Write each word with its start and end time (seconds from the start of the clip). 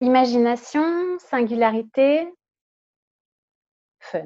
Imagination, 0.00 1.18
singularité, 1.28 2.28
fun. 3.98 4.20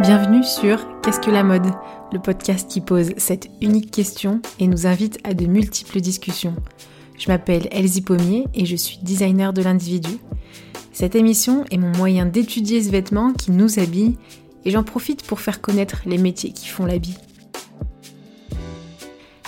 Bienvenue 0.00 0.44
sur 0.44 0.86
Qu'est-ce 1.02 1.18
que 1.18 1.32
la 1.32 1.42
mode 1.42 1.66
Le 2.12 2.20
podcast 2.20 2.70
qui 2.70 2.80
pose 2.80 3.14
cette 3.16 3.48
unique 3.60 3.90
question 3.90 4.40
et 4.60 4.68
nous 4.68 4.86
invite 4.86 5.18
à 5.24 5.34
de 5.34 5.46
multiples 5.46 6.00
discussions. 6.00 6.54
Je 7.18 7.26
m'appelle 7.26 7.66
Elsie 7.72 8.02
Pommier 8.02 8.46
et 8.54 8.64
je 8.64 8.76
suis 8.76 8.98
designer 8.98 9.52
de 9.52 9.62
l'individu. 9.62 10.20
Cette 10.92 11.16
émission 11.16 11.64
est 11.72 11.78
mon 11.78 11.90
moyen 11.96 12.26
d'étudier 12.26 12.80
ce 12.80 12.90
vêtement 12.90 13.32
qui 13.32 13.50
nous 13.50 13.80
habille 13.80 14.16
et 14.64 14.70
j'en 14.70 14.84
profite 14.84 15.26
pour 15.26 15.40
faire 15.40 15.60
connaître 15.60 16.02
les 16.06 16.18
métiers 16.18 16.52
qui 16.52 16.68
font 16.68 16.86
l'habit. 16.86 17.18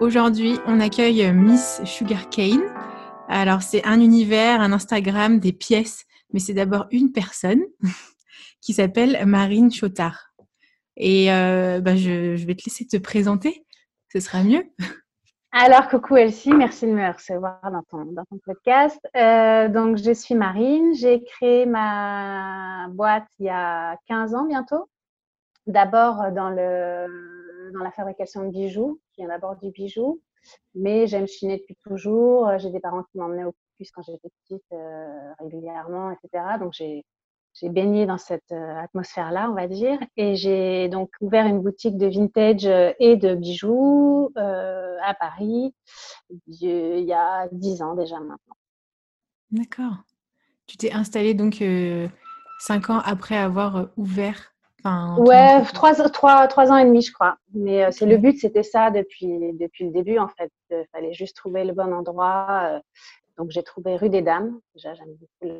Aujourd'hui, 0.00 0.58
on 0.66 0.80
accueille 0.80 1.30
Miss 1.30 1.82
Sugarcane. 1.84 2.62
Alors, 3.28 3.60
c'est 3.60 3.84
un 3.86 4.00
univers, 4.00 4.62
un 4.62 4.72
Instagram, 4.72 5.38
des 5.38 5.52
pièces, 5.52 6.06
mais 6.32 6.40
c'est 6.40 6.54
d'abord 6.54 6.86
une 6.90 7.12
personne 7.12 7.60
qui 8.62 8.72
s'appelle 8.72 9.26
Marine 9.26 9.70
Chotard. 9.70 10.32
Et 10.96 11.30
euh, 11.30 11.82
bah, 11.82 11.96
je, 11.96 12.34
vais 12.46 12.54
te 12.54 12.62
laisser 12.64 12.86
te 12.86 12.96
présenter, 12.96 13.66
ce 14.10 14.20
sera 14.20 14.42
mieux. 14.42 14.64
Alors, 15.52 15.86
coucou 15.90 16.16
Elsie, 16.16 16.54
merci 16.54 16.86
de 16.86 16.92
me 16.92 17.12
recevoir 17.12 17.60
dans 17.70 17.82
ton, 17.82 18.06
podcast. 18.42 18.98
Euh, 19.14 19.68
donc, 19.68 19.98
je 19.98 20.14
suis 20.14 20.34
Marine, 20.34 20.94
j'ai 20.94 21.22
créé 21.24 21.66
ma 21.66 22.86
boîte 22.88 23.26
il 23.38 23.46
y 23.46 23.50
a 23.50 23.98
15 24.08 24.34
ans 24.34 24.46
bientôt. 24.46 24.88
D'abord 25.66 26.32
dans 26.32 26.48
le 26.48 27.39
dans 27.72 27.82
la 27.82 27.92
fabrication 27.92 28.44
de 28.44 28.50
bijoux, 28.50 29.00
qui 29.12 29.22
vient 29.22 29.28
d'abord 29.28 29.56
du 29.56 29.70
bijou. 29.70 30.20
Mais 30.74 31.06
j'aime 31.06 31.26
chiner 31.26 31.58
depuis 31.58 31.76
toujours. 31.76 32.58
J'ai 32.58 32.70
des 32.70 32.80
parents 32.80 33.02
qui 33.04 33.18
m'emmenaient 33.18 33.44
au 33.44 33.54
puce 33.76 33.90
quand 33.90 34.02
j'étais 34.02 34.30
petite 34.42 34.64
euh, 34.72 35.32
régulièrement, 35.38 36.10
etc. 36.12 36.44
Donc 36.58 36.72
j'ai 36.72 37.04
baigné 37.68 38.06
dans 38.06 38.18
cette 38.18 38.52
euh, 38.52 38.76
atmosphère-là, 38.76 39.50
on 39.50 39.54
va 39.54 39.66
dire. 39.66 39.98
Et 40.16 40.36
j'ai 40.36 40.88
donc 40.88 41.10
ouvert 41.20 41.46
une 41.46 41.60
boutique 41.60 41.96
de 41.96 42.06
vintage 42.06 42.66
euh, 42.66 42.92
et 42.98 43.16
de 43.16 43.34
bijoux 43.34 44.32
à 44.36 45.14
Paris 45.14 45.74
il 46.46 47.04
y 47.04 47.12
a 47.12 47.48
dix 47.52 47.82
ans 47.82 47.94
déjà 47.94 48.20
maintenant. 48.20 48.54
D'accord. 49.50 49.96
Tu 50.66 50.76
t'es 50.76 50.92
installée 50.92 51.34
donc 51.34 51.64
cinq 52.60 52.90
ans 52.90 53.00
après 53.00 53.36
avoir 53.36 53.88
ouvert 53.96 54.52
ouais, 55.18 55.62
trois, 55.72 55.94
trois, 56.10 56.46
trois, 56.48 56.72
ans 56.72 56.76
et 56.76 56.84
demi, 56.84 57.02
je 57.02 57.12
crois. 57.12 57.36
Mais 57.54 57.84
euh, 57.84 57.90
c'est 57.90 58.06
le 58.06 58.16
but, 58.16 58.38
c'était 58.38 58.62
ça 58.62 58.90
depuis, 58.90 59.52
depuis 59.54 59.84
le 59.84 59.90
début, 59.90 60.18
en 60.18 60.28
fait. 60.28 60.50
Il 60.70 60.84
fallait 60.92 61.12
juste 61.12 61.36
trouver 61.36 61.64
le 61.64 61.72
bon 61.72 61.92
endroit. 61.92 62.46
Euh. 62.64 62.80
donc, 63.38 63.50
j'ai 63.50 63.62
trouvé 63.62 63.96
rue 63.96 64.10
des 64.10 64.22
Dames. 64.22 64.58
Déjà, 64.74 64.94
j'aime 64.94 65.14
beaucoup 65.18 65.54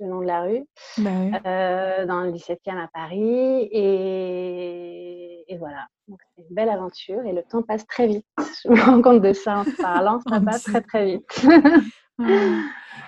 le, 0.00 0.06
nom 0.06 0.20
de 0.20 0.26
la 0.26 0.42
rue. 0.42 0.64
Bah 0.98 1.10
euh, 1.46 2.06
dans 2.06 2.22
le 2.22 2.32
17e 2.32 2.78
à 2.78 2.88
Paris. 2.92 3.68
Et, 3.72 5.44
et 5.52 5.58
voilà. 5.58 5.86
C'est 6.08 6.42
une 6.42 6.54
belle 6.54 6.68
aventure 6.68 7.24
et 7.24 7.32
le 7.32 7.42
temps 7.42 7.62
passe 7.62 7.86
très 7.86 8.06
vite. 8.06 8.26
Je 8.64 8.70
me 8.70 8.80
rends 8.80 9.00
compte 9.02 9.22
de 9.22 9.32
ça 9.32 9.60
en 9.60 9.64
parlant. 9.80 10.20
Ça 10.28 10.40
passe 10.40 10.64
très, 10.64 10.82
très 10.82 11.04
vite. 11.06 11.46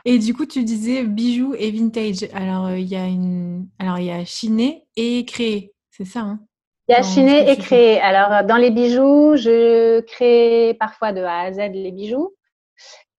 Et 0.05 0.19
du 0.19 0.35
coup, 0.35 0.47
tu 0.47 0.65
disais 0.65 1.05
bijoux 1.05 1.55
et 1.55 1.71
vintage. 1.71 2.29
Alors, 2.35 2.71
il 2.73 2.87
y 2.87 2.97
a 2.97 3.07
une, 3.07 3.69
alors 3.79 3.99
il 3.99 4.07
y 4.07 4.11
a 4.11 4.25
chiné 4.25 4.87
et 4.97 5.25
créé, 5.25 5.73
c'est 5.91 6.05
ça 6.05 6.21
hein? 6.21 6.41
Il 6.89 6.93
y 6.93 6.95
a 6.95 7.03
chiné 7.03 7.51
et 7.51 7.57
créé. 7.57 7.99
Alors, 8.01 8.45
dans 8.47 8.57
les 8.57 8.71
bijoux, 8.71 9.37
je 9.37 10.01
crée 10.01 10.77
parfois 10.79 11.15
de 11.15 11.23
A 11.23 11.41
à 11.41 11.53
Z 11.53 11.59
les 11.73 11.91
bijoux. 11.91 12.35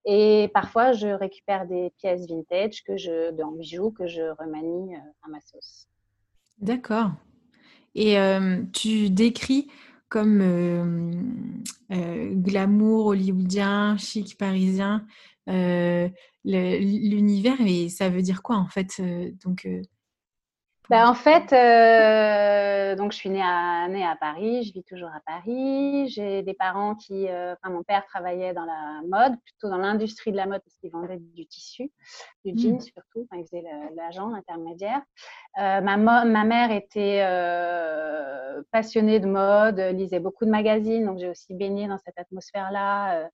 Et 0.05 0.51
parfois, 0.53 0.91
je 0.91 1.07
récupère 1.07 1.65
des 1.65 1.91
pièces 1.97 2.27
vintage 2.29 2.83
que 2.83 2.95
je, 2.95 3.31
dans 3.31 3.51
bijoux 3.51 3.89
que 3.89 4.05
je 4.05 4.21
remanie 4.39 4.95
à 4.95 5.29
ma 5.29 5.39
sauce. 5.41 5.87
D'accord. 6.59 7.09
Et 7.95 8.17
tu 8.71 9.09
décris 9.09 9.67
comme 10.09 10.43
glamour 11.89 13.07
hollywoodien, 13.07 13.97
chic 13.97 14.37
parisien, 14.37 15.07
l'univers, 15.47 17.57
et 17.65 17.89
ça 17.89 18.09
veut 18.09 18.21
dire 18.21 18.43
quoi 18.43 18.57
en 18.57 18.67
fait 18.67 19.01
donc, 19.43 19.67
bah, 20.89 21.09
en 21.09 21.15
fait, 21.15 21.51
euh, 21.51 22.95
donc 22.95 23.11
je 23.11 23.17
suis 23.17 23.31
née 23.31 23.41
à, 23.41 23.87
née 23.87 24.05
à 24.05 24.15
Paris, 24.15 24.63
je 24.63 24.73
vis 24.73 24.83
toujours 24.83 25.09
à 25.09 25.19
Paris. 25.25 26.07
J'ai 26.09 26.43
des 26.43 26.53
parents 26.53 26.93
qui, 26.93 27.27
euh, 27.27 27.53
enfin 27.53 27.73
mon 27.73 27.81
père 27.81 28.05
travaillait 28.05 28.53
dans 28.53 28.65
la 28.65 29.01
mode, 29.07 29.35
plutôt 29.41 29.69
dans 29.69 29.77
l'industrie 29.77 30.31
de 30.31 30.37
la 30.37 30.45
mode 30.45 30.61
parce 30.63 30.77
qu'il 30.77 30.91
vendait 30.91 31.17
du 31.17 31.47
tissu, 31.47 31.91
du 32.43 32.53
mmh. 32.53 32.57
jean 32.57 32.79
surtout, 32.81 33.27
enfin, 33.31 33.41
il 33.41 33.45
faisait 33.45 33.63
l'agent, 33.95 34.29
l'intermédiaire. 34.29 35.01
Euh, 35.59 35.81
ma, 35.81 35.97
ma 35.97 36.43
mère 36.43 36.71
était 36.71 37.25
passionnée 38.71 39.19
de 39.19 39.27
mode, 39.27 39.79
lisait 39.79 40.19
beaucoup 40.19 40.45
de 40.45 40.51
magazines, 40.51 41.05
donc 41.05 41.17
j'ai 41.17 41.29
aussi 41.29 41.55
baigné 41.55 41.87
dans 41.87 41.97
cette 41.97 42.19
atmosphère-là 42.19 43.27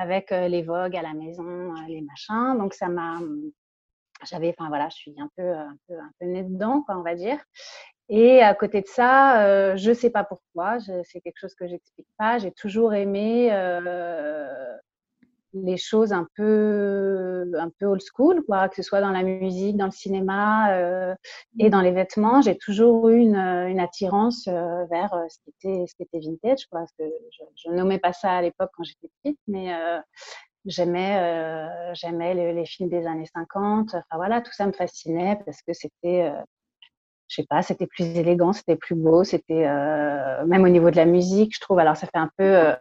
avec 0.00 0.30
les 0.30 0.62
Vogue 0.62 0.96
à 0.96 1.02
la 1.02 1.14
maison, 1.14 1.72
les 1.88 2.02
machins. 2.02 2.58
Donc 2.58 2.74
ça 2.74 2.88
m'a 2.88 3.18
j'avais, 4.24 4.54
enfin 4.56 4.68
voilà, 4.68 4.88
je 4.88 4.96
suis 4.96 5.14
un 5.18 5.28
peu, 5.36 5.52
un 5.52 5.76
peu, 5.86 5.94
un 5.94 6.10
peu 6.18 6.26
née 6.26 6.42
dedans, 6.42 6.82
quoi, 6.82 6.96
on 6.96 7.02
va 7.02 7.14
dire. 7.14 7.38
Et 8.08 8.40
à 8.40 8.54
côté 8.54 8.80
de 8.80 8.86
ça, 8.86 9.44
euh, 9.44 9.76
je 9.76 9.92
sais 9.92 10.10
pas 10.10 10.24
pourquoi, 10.24 10.78
c'est 10.80 11.20
quelque 11.20 11.38
chose 11.38 11.54
que 11.54 11.66
j'explique 11.66 12.08
pas. 12.16 12.38
J'ai 12.38 12.52
toujours 12.52 12.94
aimé 12.94 13.50
les 15.64 15.76
choses 15.76 16.12
un 16.12 16.26
peu, 16.36 17.50
un 17.58 17.70
peu 17.78 17.86
old 17.86 18.02
school, 18.02 18.42
quoi, 18.46 18.68
que 18.68 18.76
ce 18.76 18.82
soit 18.82 19.00
dans 19.00 19.10
la 19.10 19.22
musique, 19.22 19.76
dans 19.76 19.86
le 19.86 19.92
cinéma 19.92 20.72
euh, 20.72 21.14
et 21.58 21.70
dans 21.70 21.80
les 21.80 21.92
vêtements. 21.92 22.42
J'ai 22.42 22.56
toujours 22.56 23.08
eu 23.08 23.18
une, 23.18 23.36
une 23.36 23.80
attirance 23.80 24.46
euh, 24.48 24.84
vers 24.86 25.14
euh, 25.14 25.24
ce 25.28 25.38
qui 25.44 25.50
était, 25.50 25.86
ce 25.86 25.94
qui 25.94 26.02
était 26.02 26.20
vintage, 26.20 26.66
quoi. 26.66 26.84
que 26.98 27.04
je, 27.04 27.44
je 27.56 27.70
nommais 27.70 27.98
pas 27.98 28.12
ça 28.12 28.32
à 28.32 28.42
l'époque 28.42 28.70
quand 28.76 28.84
j'étais 28.84 29.08
petite, 29.22 29.40
mais 29.46 29.74
euh, 29.74 29.98
J'aimais, 30.68 31.94
les, 32.34 32.66
films 32.66 32.88
des 32.88 33.06
années 33.06 33.28
50. 33.32 33.94
Enfin 33.94 34.02
voilà, 34.16 34.40
tout 34.40 34.52
ça 34.52 34.66
me 34.66 34.72
fascinait 34.72 35.38
parce 35.46 35.62
que 35.62 35.72
c'était, 35.72 36.32
je 37.28 37.36
sais 37.36 37.46
pas, 37.48 37.62
c'était 37.62 37.86
plus 37.86 38.04
élégant, 38.04 38.52
c'était 38.52 38.76
plus 38.76 38.94
beau, 38.94 39.24
c'était 39.24 39.66
euh, 39.66 40.44
même 40.46 40.62
au 40.64 40.68
niveau 40.68 40.90
de 40.90 40.96
la 40.96 41.06
musique, 41.06 41.54
je 41.54 41.60
trouve. 41.60 41.78
Alors 41.78 41.96
ça 41.96 42.06
fait 42.06 42.18
un 42.18 42.30
peu, 42.36 42.44
euh, 42.44 42.74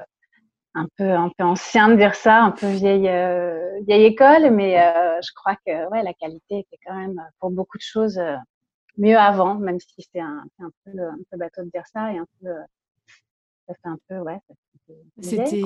un 0.76 0.88
peu, 0.98 1.10
un 1.10 1.30
peu 1.38 1.44
ancien 1.44 1.90
de 1.90 1.96
dire 1.96 2.16
ça, 2.16 2.44
un 2.44 2.52
peu 2.52 2.68
vieille, 2.68 3.10
euh, 3.10 3.80
vieille 3.88 4.06
école, 4.06 4.52
mais 4.52 4.80
euh, 4.80 5.20
je 5.22 5.32
crois 5.34 5.56
que 5.66 5.90
ouais, 5.90 6.04
la 6.04 6.14
qualité 6.14 6.60
était 6.60 6.78
quand 6.86 6.96
même 6.96 7.20
pour 7.40 7.50
beaucoup 7.50 7.78
de 7.78 7.84
choses 7.84 8.22
mieux 8.98 9.18
avant, 9.18 9.56
même 9.56 9.80
si 9.80 10.08
c'est 10.12 10.20
un, 10.20 10.44
un, 10.60 10.70
peu, 10.84 10.92
un 11.00 11.18
peu 11.32 11.38
bateau 11.38 11.64
de 11.64 11.70
dire 11.70 11.86
ça 11.92 12.14
et 12.14 12.18
un 12.18 12.28
peu, 12.42 12.50
ça 13.68 13.74
fait 13.74 13.90
un 13.90 13.98
peu, 14.08 14.20
ouais. 14.20 14.40
C'était. 15.22 15.62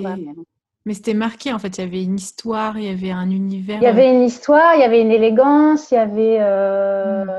Mais 0.85 0.94
c'était 0.94 1.13
marqué, 1.13 1.51
en 1.53 1.59
fait. 1.59 1.77
Il 1.77 1.81
y 1.81 1.83
avait 1.83 2.03
une 2.03 2.15
histoire, 2.15 2.77
il 2.77 2.85
y 2.85 2.89
avait 2.89 3.12
un 3.12 3.29
univers. 3.29 3.77
Il 3.77 3.83
y 3.83 3.88
avait 3.88 4.09
une 4.09 4.23
histoire, 4.23 4.75
il 4.75 4.81
y 4.81 4.83
avait 4.83 5.01
une 5.01 5.12
élégance, 5.12 5.91
il 5.91 5.95
y 5.95 5.97
avait. 5.97 6.38
Euh, 6.39 7.25
mm. 7.25 7.29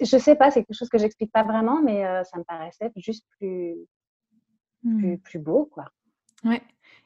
Je 0.00 0.16
ne 0.16 0.20
sais 0.20 0.34
pas, 0.34 0.50
c'est 0.50 0.64
quelque 0.64 0.76
chose 0.76 0.88
que 0.88 0.98
j'explique 0.98 1.30
pas 1.30 1.44
vraiment, 1.44 1.80
mais 1.82 2.04
euh, 2.04 2.24
ça 2.24 2.38
me 2.38 2.42
paraissait 2.42 2.90
juste 2.96 3.24
plus, 3.38 3.76
mm. 4.86 5.18
plus, 5.18 5.38
beau, 5.38 5.68
quoi. 5.72 5.86
Ouais. 6.44 6.62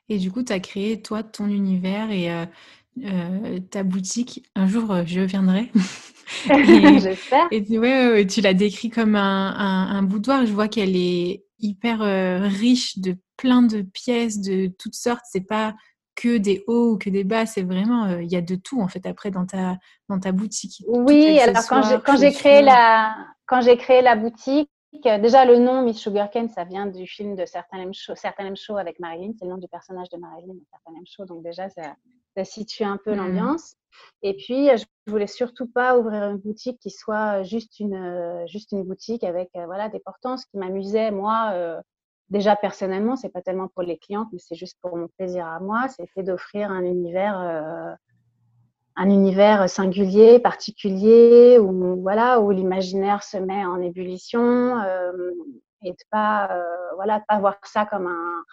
Et 0.08 0.18
du 0.18 0.30
coup, 0.30 0.42
tu 0.42 0.52
as 0.52 0.60
créé, 0.60 1.00
toi, 1.00 1.22
ton 1.22 1.48
univers 1.48 2.10
et 2.10 2.30
euh, 2.30 3.60
ta 3.70 3.82
boutique. 3.82 4.48
Un 4.54 4.66
jour, 4.66 4.94
je 5.06 5.20
viendrai. 5.20 5.70
J'espère. 7.00 7.46
Et, 7.50 7.78
ouais, 7.78 8.26
tu 8.26 8.40
l'as 8.40 8.54
décrit 8.54 8.90
comme 8.90 9.14
un, 9.14 9.54
un, 9.56 9.96
un 9.96 10.02
boudoir. 10.02 10.46
Je 10.46 10.52
vois 10.52 10.68
qu'elle 10.68 10.96
est 10.96 11.44
hyper 11.60 12.00
riche 12.42 12.98
de 12.98 13.16
plein 13.36 13.62
de 13.62 13.82
pièces 13.82 14.40
de 14.40 14.66
toutes 14.66 14.96
sortes. 14.96 15.24
C'est 15.30 15.46
pas 15.46 15.74
que 16.20 16.36
des 16.36 16.64
hauts 16.66 16.92
ou 16.92 16.98
que 16.98 17.08
des 17.08 17.24
bas, 17.24 17.46
c'est 17.46 17.62
vraiment, 17.62 18.04
euh, 18.04 18.22
il 18.22 18.30
y 18.30 18.36
a 18.36 18.42
de 18.42 18.54
tout 18.54 18.80
en 18.80 18.88
fait 18.88 19.06
après 19.06 19.30
dans 19.30 19.46
ta, 19.46 19.78
dans 20.08 20.18
ta 20.18 20.32
boutique. 20.32 20.84
Oui, 20.86 21.38
alors 21.38 21.64
quand 21.66 21.82
j'ai, 21.82 21.96
quand 22.04 22.18
j'ai 22.18 22.32
créé 22.32 22.62
la, 22.62 23.16
quand 23.46 23.62
j'ai 23.62 23.76
créé 23.76 24.02
la 24.02 24.16
boutique, 24.16 24.70
Déjà, 24.92 25.44
le 25.44 25.58
nom 25.58 25.82
Miss 25.82 25.98
Sugarcane, 25.98 26.48
ça 26.48 26.64
vient 26.64 26.86
du 26.86 27.06
film 27.06 27.36
de 27.36 27.46
Certain 27.46 27.78
M. 27.78 27.92
Show, 28.56 28.76
avec 28.76 28.98
Marilyn. 28.98 29.32
C'est 29.38 29.44
le 29.44 29.52
nom 29.52 29.58
du 29.58 29.68
personnage 29.68 30.08
de 30.10 30.16
Marilyn, 30.16 30.54
Certain 30.70 30.96
M. 30.96 31.04
Show. 31.06 31.24
Donc 31.24 31.42
déjà, 31.42 31.68
ça, 31.70 31.94
situe 32.44 32.84
un 32.84 32.96
peu 32.96 33.12
mmh. 33.12 33.16
l'ambiance. 33.16 33.76
Et 34.22 34.34
puis, 34.34 34.68
je 34.76 34.84
voulais 35.06 35.26
surtout 35.26 35.66
pas 35.66 35.98
ouvrir 35.98 36.24
une 36.30 36.38
boutique 36.38 36.78
qui 36.80 36.90
soit 36.90 37.42
juste 37.42 37.80
une, 37.80 38.44
juste 38.46 38.72
une 38.72 38.82
boutique 38.84 39.24
avec 39.24 39.50
voilà, 39.54 39.88
des 39.88 40.00
portants. 40.00 40.36
Ce 40.36 40.46
qui 40.46 40.56
m'amusait, 40.58 41.10
moi, 41.10 41.80
déjà 42.28 42.56
personnellement, 42.56 43.16
c'est 43.16 43.28
pas 43.28 43.42
tellement 43.42 43.68
pour 43.68 43.82
les 43.82 43.98
clientes, 43.98 44.28
mais 44.32 44.38
c'est 44.38 44.54
juste 44.54 44.78
pour 44.80 44.96
mon 44.96 45.08
plaisir 45.18 45.46
à 45.46 45.60
moi, 45.60 45.88
c'était 45.88 46.22
d'offrir 46.22 46.70
un 46.70 46.84
univers 46.84 47.96
un 48.96 49.08
univers 49.08 49.68
singulier, 49.68 50.38
particulier, 50.38 51.58
où 51.58 52.00
voilà, 52.00 52.40
où 52.40 52.50
l'imaginaire 52.50 53.22
se 53.22 53.36
met 53.36 53.64
en 53.64 53.80
ébullition 53.80 54.78
euh, 54.80 55.12
et 55.82 55.92
de 55.92 56.04
pas 56.10 56.50
euh, 56.50 56.94
voilà, 56.96 57.22
pas 57.28 57.38
voir 57.38 57.56
ça 57.64 57.86
comme 57.86 58.06
un, 58.06 58.44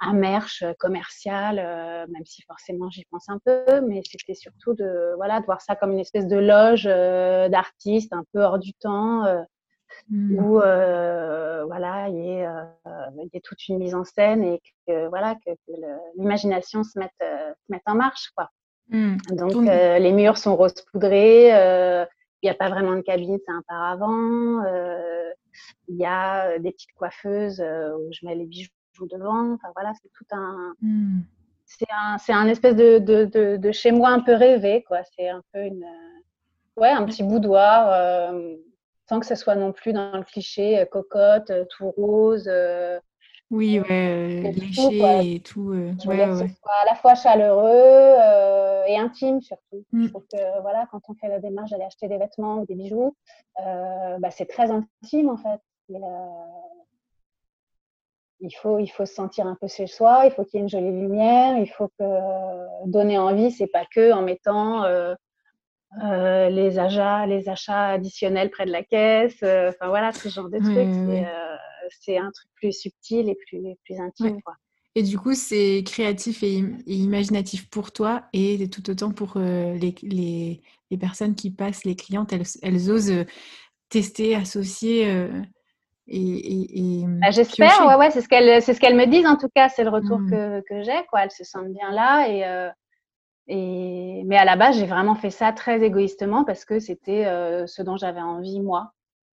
un 0.00 0.12
merch 0.12 0.64
commercial, 0.78 1.58
euh, 1.58 2.06
même 2.08 2.24
si 2.24 2.42
forcément 2.42 2.90
j'y 2.90 3.04
pense 3.10 3.28
un 3.28 3.38
peu, 3.44 3.80
mais 3.86 4.02
c'était 4.04 4.34
surtout 4.34 4.74
de 4.74 5.14
voilà 5.16 5.40
de 5.40 5.46
voir 5.46 5.60
ça 5.60 5.76
comme 5.76 5.92
une 5.92 6.00
espèce 6.00 6.26
de 6.26 6.38
loge 6.38 6.84
d'artistes 6.84 8.12
un 8.12 8.24
peu 8.32 8.40
hors 8.40 8.58
du 8.58 8.72
temps. 8.74 9.24
Mmh. 10.08 10.38
où 10.38 10.54
voilà 10.54 12.08
il 12.08 12.16
y, 12.16 13.36
ait, 13.36 13.40
toute 13.44 13.68
une 13.68 13.76
mise 13.78 13.94
en 13.94 14.04
scène 14.04 14.42
et 14.42 14.58
que 14.86 15.06
voilà 15.08 15.34
que, 15.34 15.52
que 15.52 15.72
l'imagination 16.16 16.82
se 16.82 16.98
mette, 16.98 17.12
se 17.20 17.68
mette 17.68 17.82
en 17.84 17.94
marche 17.94 18.30
quoi. 18.34 18.48
Mmh. 18.92 19.16
Donc, 19.32 19.68
euh, 19.68 19.98
les 19.98 20.12
murs 20.12 20.36
sont 20.36 20.54
rose 20.54 20.74
poudrés. 20.92 21.54
Euh, 21.54 22.04
il 22.42 22.46
n'y 22.46 22.50
a 22.50 22.54
pas 22.54 22.68
vraiment 22.68 22.94
de 22.94 23.00
cabine, 23.00 23.38
c'est 23.44 23.52
un 23.52 23.62
paravent. 23.66 24.62
Euh, 24.64 25.30
il 25.88 25.96
y 25.96 26.04
a 26.04 26.58
des 26.58 26.72
petites 26.72 26.92
coiffeuses 26.92 27.60
où 27.60 28.12
je 28.12 28.26
mets 28.26 28.34
les 28.34 28.46
bijoux 28.46 28.70
devant. 29.10 29.54
Enfin, 29.54 29.68
voilà, 29.74 29.92
c'est 30.00 30.10
tout 30.12 30.26
un. 30.32 30.74
Mmh. 30.82 31.20
C'est 31.66 31.86
un, 31.90 32.36
un 32.36 32.48
espèce 32.48 32.76
de, 32.76 32.98
de, 32.98 33.56
de, 33.56 33.72
chez 33.72 33.92
moi 33.92 34.10
un 34.10 34.20
peu 34.20 34.34
rêvé, 34.34 34.84
quoi. 34.86 34.98
C'est 35.16 35.28
un 35.28 35.42
peu 35.52 35.60
une. 35.60 35.86
Ouais, 36.76 36.90
un 36.90 37.04
petit 37.04 37.22
boudoir, 37.22 38.34
sans 39.08 39.20
que 39.20 39.26
ce 39.26 39.34
soit 39.34 39.54
non 39.54 39.72
plus 39.72 39.92
dans 39.92 40.16
le 40.16 40.24
cliché 40.24 40.86
cocotte, 40.90 41.52
tout 41.70 41.90
rose. 41.90 42.50
Oui, 43.52 43.78
ouais, 43.80 44.52
léché 44.56 45.34
et 45.34 45.40
tout. 45.40 45.74
je 45.74 46.04
voulais 46.04 46.24
que 46.24 46.36
ce 46.38 46.46
soit 46.46 46.72
à 46.82 46.86
la 46.86 46.94
fois 46.94 47.14
chaleureux 47.14 48.16
et 48.88 48.96
intime 48.96 49.42
surtout. 49.42 49.84
Je 49.92 49.98
mmh. 49.98 50.08
trouve 50.08 50.24
que 50.32 50.60
voilà, 50.62 50.86
quand 50.90 51.02
on 51.08 51.14
fait 51.14 51.28
la 51.28 51.38
démarche 51.38 51.70
d'aller 51.70 51.84
acheter 51.84 52.08
des 52.08 52.16
vêtements 52.16 52.60
ou 52.60 52.66
des 52.66 52.74
bijoux, 52.74 53.14
bah, 53.56 54.30
c'est 54.30 54.46
très 54.46 54.70
intime 54.70 55.28
en 55.28 55.36
fait. 55.36 55.60
il 58.40 58.56
faut, 58.56 58.78
il 58.78 58.88
faut 58.88 59.04
se 59.04 59.14
sentir 59.14 59.46
un 59.46 59.54
peu 59.60 59.68
chez 59.68 59.86
soi, 59.86 60.22
il 60.24 60.32
faut 60.32 60.44
qu'il 60.44 60.58
y 60.58 60.60
ait 60.60 60.62
une 60.62 60.70
jolie 60.70 60.90
lumière, 60.90 61.58
il 61.58 61.68
faut 61.68 61.88
que 61.98 62.86
donner 62.86 63.18
envie, 63.18 63.50
c'est 63.50 63.66
pas 63.66 63.84
que 63.84 64.12
en 64.12 64.22
mettant 64.22 64.84
les 66.00 66.78
achats, 66.78 67.26
les 67.26 67.48
achats 67.48 67.90
additionnels 67.90 68.50
près 68.50 68.66
de 68.66 68.72
la 68.72 68.82
caisse, 68.82 69.42
enfin 69.42 69.88
voilà, 69.88 70.12
ce 70.12 70.28
genre 70.28 70.48
de 70.48 70.58
trucs 70.58 71.26
c'est 72.00 72.18
un 72.18 72.30
truc 72.30 72.48
plus 72.54 72.72
subtil 72.72 73.28
et 73.28 73.36
plus, 73.46 73.62
plus 73.84 74.00
intime. 74.00 74.40
Quoi. 74.42 74.54
Et 74.94 75.02
du 75.02 75.18
coup, 75.18 75.34
c'est 75.34 75.82
créatif 75.86 76.42
et, 76.42 76.62
imaginatif 76.86 77.68
pour 77.70 77.92
toi 77.92 78.24
et 78.32 78.68
tout 78.68 78.90
autant 78.90 79.10
pour 79.10 79.34
euh, 79.36 79.74
les, 79.74 79.94
les, 80.02 80.60
les, 80.90 80.98
personnes 80.98 81.34
qui 81.34 81.50
passent, 81.50 81.84
les 81.84 81.96
clientes, 81.96 82.32
elles, 82.32 82.46
elles 82.62 82.90
osent 82.90 83.10
euh, 83.10 83.24
tester, 83.88 84.34
associer. 84.34 85.10
Euh, 85.10 85.40
et, 86.08 87.00
et, 87.00 87.04
bah, 87.06 87.30
J'espère, 87.30 87.86
ouais, 87.86 87.94
ouais, 87.94 88.10
c'est 88.10 88.20
ce 88.20 88.28
qu'elles 88.28 88.60
ce 88.60 88.72
qu'elles 88.72 88.96
me 88.96 89.06
disent 89.06 89.26
en 89.26 89.36
tout 89.36 89.48
cas, 89.54 89.68
c'est 89.68 89.84
le 89.84 89.90
retour 89.90 90.18
mmh. 90.18 90.30
que, 90.30 90.60
que 90.68 90.82
j'ai. 90.82 91.00
Elles 91.18 91.30
se 91.30 91.44
sentent 91.44 91.72
bien 91.72 91.90
là. 91.90 92.28
Et, 92.28 92.44
et... 93.48 94.22
Mais 94.26 94.36
à 94.36 94.44
la 94.44 94.56
base, 94.56 94.78
j'ai 94.78 94.86
vraiment 94.86 95.14
fait 95.14 95.30
ça 95.30 95.52
très 95.52 95.82
égoïstement 95.82 96.44
parce 96.44 96.64
que 96.64 96.78
c'était 96.78 97.24
ce 97.66 97.82
dont 97.82 97.96
j'avais 97.96 98.20
envie 98.20 98.60
moi. 98.60 98.92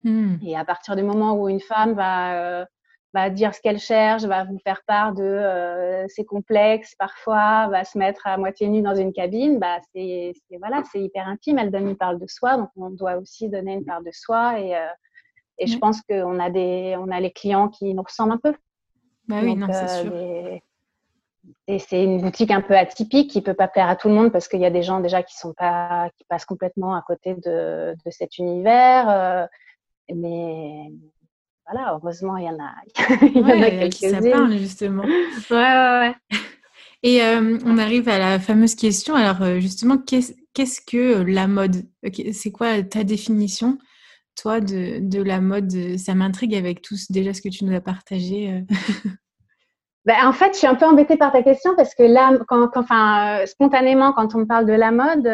Mmh. 0.04 0.36
Et 0.46 0.56
à 0.56 0.64
partir 0.64 0.96
du 0.96 1.02
moment 1.02 1.34
où 1.34 1.48
une 1.48 1.60
femme 1.60 1.94
va, 1.94 2.60
euh, 2.60 2.64
va 3.14 3.30
dire 3.30 3.54
ce 3.54 3.60
qu'elle 3.60 3.78
cherche, 3.78 4.24
va 4.24 4.44
vous 4.44 4.58
faire 4.58 4.82
part 4.86 5.14
de 5.14 5.22
euh, 5.22 6.06
ses 6.08 6.26
complexes 6.26 6.94
parfois, 6.96 7.68
va 7.68 7.84
se 7.84 7.96
mettre 7.96 8.26
à 8.26 8.36
moitié 8.36 8.68
nue 8.68 8.82
dans 8.82 8.94
une 8.94 9.12
cabine, 9.12 9.58
bah 9.58 9.78
c'est 9.94 10.34
voilà, 10.58 10.82
c'est 10.92 11.00
hyper 11.00 11.26
intime. 11.26 11.58
Elle 11.58 11.70
donne 11.70 11.88
une 11.88 11.96
part 11.96 12.16
de 12.16 12.26
soi, 12.28 12.58
donc 12.58 12.68
on 12.76 12.90
doit 12.90 13.16
aussi 13.16 13.48
donner 13.48 13.72
une 13.72 13.84
part 13.84 14.02
de 14.02 14.10
soi. 14.12 14.60
Et, 14.60 14.76
euh, 14.76 14.86
je 15.64 15.76
mmh. 15.76 15.80
pense 15.80 16.02
qu'on 16.02 16.38
a 16.38 16.50
des, 16.50 16.96
on 16.98 17.08
a 17.10 17.20
les 17.20 17.30
clients 17.30 17.68
qui 17.68 17.94
nous 17.94 18.02
ressemblent 18.02 18.32
un 18.32 18.38
peu. 18.38 18.54
Bah 19.26 19.36
oui, 19.42 19.56
non, 19.56 19.68
c'est 19.72 20.02
sûr. 20.02 20.12
Et 21.66 21.78
c'est 21.78 22.02
une 22.02 22.20
boutique 22.20 22.50
un 22.50 22.60
peu 22.60 22.76
atypique 22.76 23.30
qui 23.30 23.42
peut 23.42 23.54
pas 23.54 23.68
plaire 23.68 23.88
à 23.88 23.96
tout 23.96 24.08
le 24.08 24.14
monde 24.14 24.32
parce 24.32 24.48
qu'il 24.48 24.60
y 24.60 24.66
a 24.66 24.70
des 24.70 24.82
gens 24.82 25.00
déjà 25.00 25.22
qui 25.22 25.36
sont 25.36 25.52
pas, 25.52 26.10
qui 26.16 26.24
passent 26.24 26.44
complètement 26.44 26.94
à 26.94 27.02
côté 27.06 27.34
de, 27.34 27.94
de 28.04 28.10
cet 28.10 28.38
univers. 28.38 29.48
Mais 30.14 30.90
voilà, 31.70 31.94
heureusement, 31.94 32.36
il 32.36 32.44
y 32.44 32.48
en 32.48 32.58
a, 32.58 32.74
il 33.22 33.38
y 33.38 33.42
en 33.42 33.62
a 33.62 33.70
quelques 33.70 33.92
qui 33.94 34.10
ça 34.10 34.20
parle, 34.20 34.56
justement. 34.56 35.02
ouais, 35.50 35.56
ouais, 35.56 35.98
ouais. 36.00 36.14
Et 37.02 37.22
euh, 37.22 37.58
on 37.66 37.76
arrive 37.76 38.08
à 38.08 38.18
la 38.18 38.38
fameuse 38.38 38.74
question. 38.74 39.14
Alors, 39.14 39.42
euh, 39.42 39.60
justement, 39.60 39.98
qu'est-ce 39.98 40.80
que 40.86 41.22
la 41.22 41.46
mode? 41.46 41.84
C'est 42.32 42.50
quoi 42.50 42.82
ta 42.82 43.04
définition, 43.04 43.78
toi, 44.36 44.60
de, 44.60 45.00
de 45.00 45.22
la 45.22 45.42
mode? 45.42 45.98
Ça 45.98 46.14
m'intrigue 46.14 46.54
avec 46.54 46.80
tout 46.80 46.96
déjà 47.10 47.34
ce 47.34 47.42
que 47.42 47.50
tu 47.50 47.66
nous 47.66 47.74
as 47.74 47.82
partagé. 47.82 48.64
Euh. 50.06 50.12
Ben, 50.12 50.28
en 50.28 50.32
fait, 50.32 50.52
je 50.52 50.58
suis 50.58 50.66
un 50.66 50.74
peu 50.74 50.86
embêtée 50.86 51.16
par 51.16 51.32
ta 51.32 51.42
question 51.42 51.74
parce 51.76 51.94
que 51.94 52.02
là, 52.02 52.38
quand, 52.48 52.76
enfin, 52.76 53.44
spontanément, 53.46 54.12
quand 54.12 54.34
on 54.34 54.38
me 54.38 54.46
parle 54.46 54.66
de 54.66 54.72
la 54.72 54.90
mode, 54.90 55.24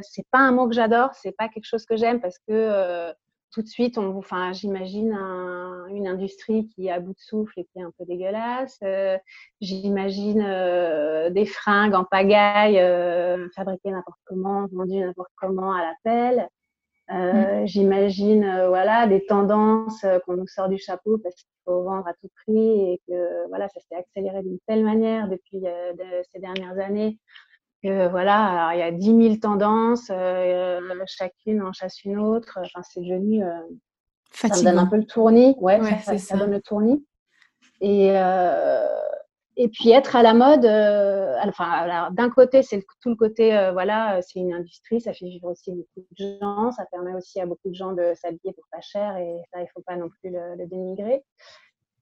c'est 0.00 0.26
pas 0.30 0.38
un 0.40 0.52
mot 0.52 0.68
que 0.68 0.74
j'adore, 0.74 1.10
c'est 1.14 1.36
pas 1.36 1.48
quelque 1.48 1.66
chose 1.66 1.84
que 1.84 1.96
j'aime 1.96 2.20
parce 2.20 2.38
que 2.46 3.12
tout 3.52 3.62
de 3.62 3.68
suite, 3.68 3.98
on, 3.98 4.16
enfin, 4.18 4.52
j'imagine 4.52 5.12
une 5.90 6.06
industrie 6.06 6.68
qui 6.68 6.86
est 6.86 6.90
à 6.90 7.00
bout 7.00 7.12
de 7.12 7.18
souffle 7.18 7.58
et 7.58 7.64
qui 7.64 7.78
est 7.78 7.82
un 7.82 7.92
peu 7.98 8.04
dégueulasse. 8.04 8.78
Euh, 8.82 9.16
j'imagine 9.60 10.44
euh, 10.46 11.30
des 11.30 11.46
fringues 11.46 11.94
en 11.94 12.04
pagaille, 12.04 12.78
euh, 12.78 13.48
fabriquées 13.56 13.90
n'importe 13.90 14.20
comment, 14.26 14.66
vendues 14.72 15.00
n'importe 15.00 15.32
comment 15.36 15.72
à 15.72 15.82
l'appel. 17.08 17.62
Mmh. 17.62 17.66
J'imagine 17.66 18.66
voilà 18.68 19.06
des 19.06 19.24
tendances 19.24 20.04
qu'on 20.24 20.34
nous 20.34 20.46
sort 20.46 20.68
du 20.68 20.78
chapeau 20.78 21.18
parce 21.18 21.34
qu'il 21.34 21.48
faut 21.64 21.82
vendre 21.82 22.06
à 22.06 22.14
tout 22.14 22.28
prix 22.44 22.92
et 22.92 23.00
que 23.08 23.48
voilà 23.48 23.68
ça 23.68 23.80
s'est 23.80 23.96
accéléré 23.96 24.42
d'une 24.42 24.58
telle 24.66 24.84
manière 24.84 25.28
depuis 25.28 25.64
ces 26.32 26.38
dernières 26.40 26.78
années 26.78 27.18
que 27.82 28.08
voilà, 28.08 28.70
il 28.74 28.78
y 28.78 28.82
a 28.82 28.90
10 28.90 29.04
000 29.04 29.36
tendances, 29.36 30.10
euh, 30.10 30.80
chacune 31.06 31.62
en 31.62 31.72
chasse 31.72 32.04
une 32.04 32.18
autre. 32.18 32.58
Enfin, 32.60 32.82
c'est 32.82 33.00
devenu. 33.00 33.44
Euh, 33.44 33.60
ça 34.32 34.48
donne 34.48 34.78
un 34.78 34.86
peu 34.86 34.96
le 34.96 35.06
tournis. 35.06 35.54
Ouais, 35.60 35.80
ça, 36.02 36.18
ça, 36.18 36.36
donne 36.36 36.50
le 36.50 36.60
tournis. 36.60 37.04
Et, 37.80 38.10
euh, 38.12 38.86
et 39.58 39.68
puis 39.68 39.90
être 39.90 40.16
à 40.16 40.22
la 40.22 40.32
mode, 40.32 40.64
enfin, 41.46 42.10
d'un 42.12 42.30
côté, 42.30 42.62
c'est 42.62 42.82
tout 43.02 43.10
le 43.10 43.16
côté, 43.16 43.50
voilà, 43.72 44.22
c'est 44.22 44.38
une 44.38 44.54
industrie, 44.54 45.00
ça 45.00 45.12
fait 45.12 45.26
vivre 45.26 45.50
aussi 45.50 45.72
beaucoup 45.72 46.06
de 46.18 46.38
gens, 46.40 46.70
ça 46.70 46.86
permet 46.90 47.14
aussi 47.14 47.40
à 47.40 47.46
beaucoup 47.46 47.68
de 47.68 47.74
gens 47.74 47.92
de 47.92 48.14
s'habiller 48.14 48.52
pour 48.54 48.64
pas 48.70 48.80
cher 48.80 49.16
et 49.16 49.42
ça, 49.52 49.60
il 49.60 49.68
faut 49.74 49.82
pas 49.82 49.96
non 49.96 50.08
plus 50.08 50.30
le 50.30 50.66
dénigrer. 50.66 51.22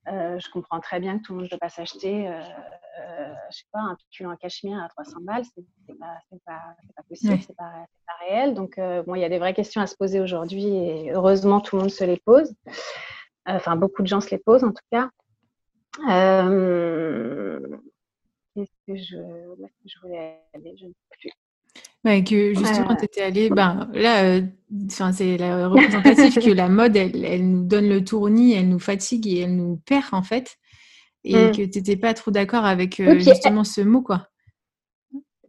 Euh, 0.09 0.39
je 0.39 0.49
comprends 0.49 0.79
très 0.79 0.99
bien 0.99 1.17
que 1.17 1.23
tout 1.23 1.33
le 1.33 1.39
monde 1.39 1.45
ne 1.45 1.49
peut 1.49 1.57
pas 1.57 1.69
s'acheter, 1.69 2.29
euh, 2.29 2.31
euh, 2.31 3.33
je 3.51 3.57
sais 3.57 3.65
pas, 3.73 3.79
un 3.79 3.97
pull 4.15 4.27
en 4.27 4.35
cachemire 4.37 4.81
à 4.81 4.87
300 4.87 5.17
balles, 5.21 5.43
c'est 5.43 5.97
pas, 5.99 6.17
pas, 6.45 6.61
pas, 6.95 7.03
possible, 7.09 7.37
c'est 7.41 7.55
pas, 7.55 7.85
pas, 8.05 8.25
réel. 8.25 8.53
Donc, 8.53 8.79
bon, 9.05 9.15
il 9.15 9.21
y 9.21 9.25
a 9.25 9.29
des 9.29 9.39
vraies 9.39 9.53
questions 9.53 9.81
à 9.81 9.87
se 9.87 9.95
poser 9.95 10.21
aujourd'hui 10.21 10.65
et 10.65 11.11
heureusement, 11.11 11.59
tout 11.59 11.75
le 11.75 11.81
monde 11.83 11.91
se 11.91 12.05
les 12.05 12.17
pose. 12.17 12.53
Enfin, 13.45 13.75
beaucoup 13.75 14.01
de 14.01 14.07
gens 14.07 14.21
se 14.21 14.29
les 14.29 14.37
posent 14.37 14.63
en 14.63 14.71
tout 14.71 14.83
cas. 14.91 15.09
Qu'est-ce 18.55 18.77
que 18.87 18.95
je, 18.95 19.17
je 19.85 19.99
voulais 20.01 20.39
aller? 20.53 20.75
Je 20.77 20.85
ne 20.85 20.91
sais 20.91 20.95
plus 21.09 21.31
que 22.23 22.53
justement, 22.53 22.95
tu 22.95 23.05
étais 23.05 23.21
allée, 23.21 23.49
ben, 23.49 23.89
là, 23.93 24.23
euh, 24.23 24.41
c'est 25.11 25.37
la 25.37 25.67
représentatif 25.67 26.35
que 26.39 26.51
la 26.51 26.69
mode, 26.69 26.95
elle, 26.95 27.25
elle, 27.25 27.49
nous 27.49 27.63
donne 27.63 27.89
le 27.89 28.03
tournis, 28.03 28.53
elle 28.53 28.69
nous 28.69 28.79
fatigue 28.79 29.27
et 29.27 29.39
elle 29.41 29.55
nous 29.55 29.79
perd, 29.85 30.05
en 30.11 30.23
fait. 30.23 30.57
Et 31.23 31.35
mm. 31.35 31.51
que 31.51 31.61
tu 31.63 31.77
n'étais 31.77 31.97
pas 31.97 32.13
trop 32.13 32.31
d'accord 32.31 32.65
avec 32.65 32.99
euh, 32.99 33.19
justement 33.19 33.63
ce 33.63 33.81
mot, 33.81 34.01
quoi. 34.01 34.27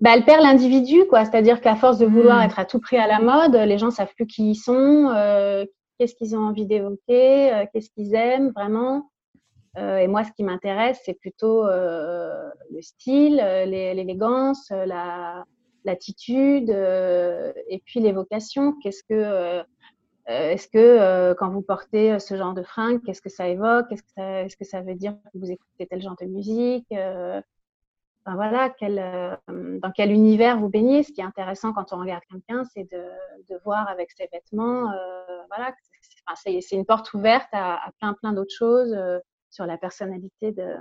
Bah, 0.00 0.11
elle 0.14 0.25
perd 0.25 0.43
l'individu, 0.43 1.05
quoi. 1.09 1.25
C'est-à-dire 1.25 1.61
qu'à 1.61 1.76
force 1.76 1.99
de 1.99 2.07
vouloir 2.07 2.40
mm. 2.40 2.47
être 2.47 2.59
à 2.59 2.64
tout 2.64 2.81
prix 2.81 2.97
à 2.97 3.07
la 3.07 3.21
mode, 3.21 3.55
les 3.55 3.78
gens 3.78 3.90
savent 3.90 4.12
plus 4.17 4.26
qui 4.26 4.50
ils 4.50 4.57
sont, 4.57 5.12
euh, 5.14 5.64
qu'est-ce 5.99 6.14
qu'ils 6.14 6.35
ont 6.35 6.40
envie 6.40 6.67
d'évoquer, 6.67 7.64
qu'est-ce 7.73 7.90
qu'ils 7.90 8.14
aiment 8.14 8.50
vraiment. 8.50 9.11
Et 9.77 10.09
moi, 10.09 10.25
ce 10.25 10.33
qui 10.33 10.43
m'intéresse, 10.45 11.01
c'est 11.05 11.15
plutôt 11.15 11.65
le 11.65 12.81
style, 12.81 13.37
l'élégance, 13.37 14.71
la, 14.71 15.45
l'attitude 15.85 16.71
euh, 16.71 17.53
et 17.69 17.81
puis 17.85 18.01
l'évocation. 18.01 18.75
Qu'est-ce 18.83 19.03
que 19.03 19.15
euh, 19.15 19.63
est-ce 20.27 20.69
que 20.69 21.33
quand 21.39 21.49
vous 21.49 21.63
portez 21.63 22.19
ce 22.19 22.37
genre 22.37 22.53
de 22.53 22.63
fringues, 22.63 23.01
qu'est-ce 23.03 23.23
que 23.23 23.31
ça 23.31 23.49
évoque? 23.49 23.87
Est-ce 23.91 24.57
que, 24.57 24.65
ça, 24.65 24.83
veut 24.83 24.95
dire 24.95 25.15
que 25.33 25.39
vous 25.39 25.51
écoutez 25.51 25.87
tel 25.87 26.03
genre 26.03 26.17
de 26.21 26.27
musique 26.27 26.87
enfin, 26.93 28.37
voilà, 28.37 28.69
dans 29.49 29.91
quel 29.97 30.13
univers 30.13 30.59
vous 30.59 30.69
baignez? 30.69 31.03
Ce 31.03 31.13
qui 31.13 31.23
est 31.23 31.25
intéressant 31.25 31.73
quand 31.73 31.95
on 31.95 32.01
regarde 32.01 32.23
quelqu'un, 32.31 32.65
c'est 32.75 32.85
de, 32.93 33.59
voir 33.65 33.89
avec 33.89 34.11
ses 34.11 34.29
vêtements. 34.31 34.93
voilà, 35.49 35.75
c'est, 36.35 36.61
c'est 36.61 36.77
une 36.77 36.85
porte 36.85 37.15
ouverte 37.15 37.49
à, 37.53 37.77
à 37.77 37.91
plein 37.93 38.13
plein 38.13 38.35
d'autres 38.35 38.55
choses 38.55 38.95
sur 39.50 39.67
la 39.67 39.78
personnalité 39.78 40.52
de, 40.52 40.76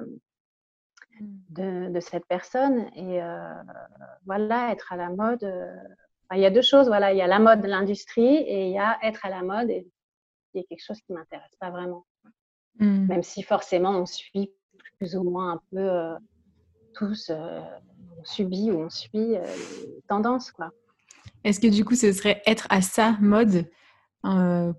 de, 1.22 1.90
de, 1.90 2.00
cette 2.00 2.26
personne. 2.26 2.88
Et 2.96 3.22
euh, 3.22 3.54
voilà, 4.26 4.72
être 4.72 4.94
à 4.94 4.98
la 4.98 5.10
mode. 5.10 5.44
Euh, 5.44 5.76
il 6.34 6.40
y 6.40 6.46
a 6.46 6.52
deux 6.52 6.62
choses. 6.62 6.88
Voilà, 6.88 7.14
il 7.14 7.18
y 7.18 7.22
a 7.22 7.28
la 7.28 7.40
mode, 7.40 7.66
l'industrie, 7.66 8.36
et 8.36 8.68
il 8.68 8.74
y 8.74 8.80
a 8.80 8.98
être 9.04 9.26
à 9.26 9.30
la 9.30 9.44
mode. 9.44 9.70
Et 9.70 9.88
il 10.54 10.62
y 10.62 10.64
a 10.64 10.68
quelque 10.68 10.84
chose 10.84 11.00
qui 11.02 11.14
m'intéresse 11.14 11.56
pas 11.60 11.70
vraiment. 11.70 12.06
Mmh. 12.80 13.08
Même 13.08 13.24
si 13.24 13.42
forcément 13.44 13.92
on 13.92 14.06
suit 14.06 14.52
plus 15.00 15.16
ou 15.16 15.24
moins 15.24 15.54
un 15.54 15.62
peu 15.72 15.80
euh, 15.80 16.16
tous, 16.94 17.32
on 17.32 18.24
subit 18.24 18.72
ou 18.72 18.82
on 18.82 18.90
suit 18.90 19.36
les 19.36 20.02
tendances, 20.08 20.52
quoi. 20.52 20.72
Est-ce 21.44 21.60
que 21.60 21.68
du 21.68 21.86
coup, 21.86 21.96
ce 21.96 22.12
serait 22.12 22.42
être 22.46 22.68
à 22.70 22.82
sa 22.82 23.12
mode 23.20 23.70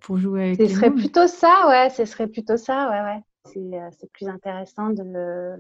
pour 0.00 0.18
jouer 0.18 0.48
avec 0.48 0.60
Ce 0.60 0.74
serait 0.74 0.90
plutôt 0.90 1.28
ça, 1.28 1.68
ouais. 1.68 1.90
Ce 1.90 2.04
serait 2.04 2.26
plutôt 2.26 2.56
ça, 2.56 2.90
ouais, 2.90 3.00
ouais. 3.00 3.22
C'est 3.44 4.12
plus 4.12 4.28
intéressant 4.28 4.90
de 4.90 5.56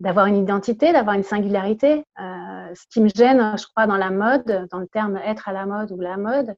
d'avoir 0.00 0.26
une 0.26 0.36
identité, 0.36 0.92
d'avoir 0.92 1.14
une 1.14 1.22
singularité. 1.22 2.04
Euh, 2.20 2.74
ce 2.74 2.84
qui 2.90 3.00
me 3.00 3.08
gêne, 3.08 3.56
je 3.56 3.64
crois, 3.68 3.86
dans 3.86 3.96
la 3.96 4.10
mode, 4.10 4.66
dans 4.70 4.80
le 4.80 4.88
terme 4.88 5.16
être 5.18 5.48
à 5.48 5.52
la 5.52 5.66
mode 5.66 5.92
ou 5.92 6.00
la 6.00 6.16
mode, 6.16 6.56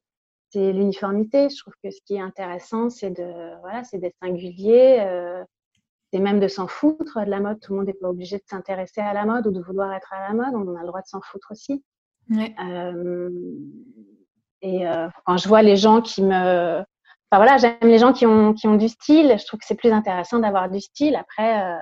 c'est 0.49 0.73
l'uniformité. 0.73 1.49
Je 1.49 1.57
trouve 1.57 1.73
que 1.83 1.91
ce 1.91 1.99
qui 2.05 2.15
est 2.15 2.21
intéressant, 2.21 2.89
c'est 2.89 3.11
de 3.11 3.59
voilà, 3.61 3.83
c'est 3.83 3.99
d'être 3.99 4.15
singulier. 4.21 4.97
Euh, 5.01 5.43
c'est 6.11 6.19
même 6.19 6.39
de 6.39 6.47
s'en 6.47 6.67
foutre 6.67 7.23
de 7.23 7.29
la 7.29 7.39
mode. 7.39 7.59
Tout 7.59 7.73
le 7.73 7.79
monde 7.79 7.87
n'est 7.87 7.93
pas 7.93 8.09
obligé 8.09 8.37
de 8.37 8.43
s'intéresser 8.45 9.01
à 9.01 9.13
la 9.13 9.25
mode 9.25 9.47
ou 9.47 9.51
de 9.51 9.61
vouloir 9.61 9.93
être 9.93 10.13
à 10.13 10.27
la 10.27 10.33
mode. 10.33 10.55
On 10.55 10.75
a 10.75 10.81
le 10.81 10.87
droit 10.87 11.01
de 11.01 11.07
s'en 11.07 11.21
foutre 11.21 11.49
aussi. 11.51 11.83
Euh, 12.31 13.29
et 14.61 14.87
euh, 14.87 15.07
quand 15.25 15.37
je 15.37 15.47
vois 15.47 15.61
les 15.61 15.77
gens 15.77 16.01
qui 16.01 16.23
me 16.23 16.83
Enfin 17.29 17.43
voilà, 17.43 17.57
j'aime 17.57 17.77
les 17.81 17.97
gens 17.97 18.13
qui 18.13 18.25
ont, 18.25 18.53
qui 18.53 18.67
ont 18.67 18.75
du 18.75 18.87
style. 18.87 19.35
Je 19.37 19.45
trouve 19.45 19.59
que 19.59 19.65
c'est 19.65 19.75
plus 19.75 19.91
intéressant 19.91 20.39
d'avoir 20.39 20.69
du 20.69 20.79
style. 20.79 21.15
Après, 21.15 21.61
euh, 21.61 21.77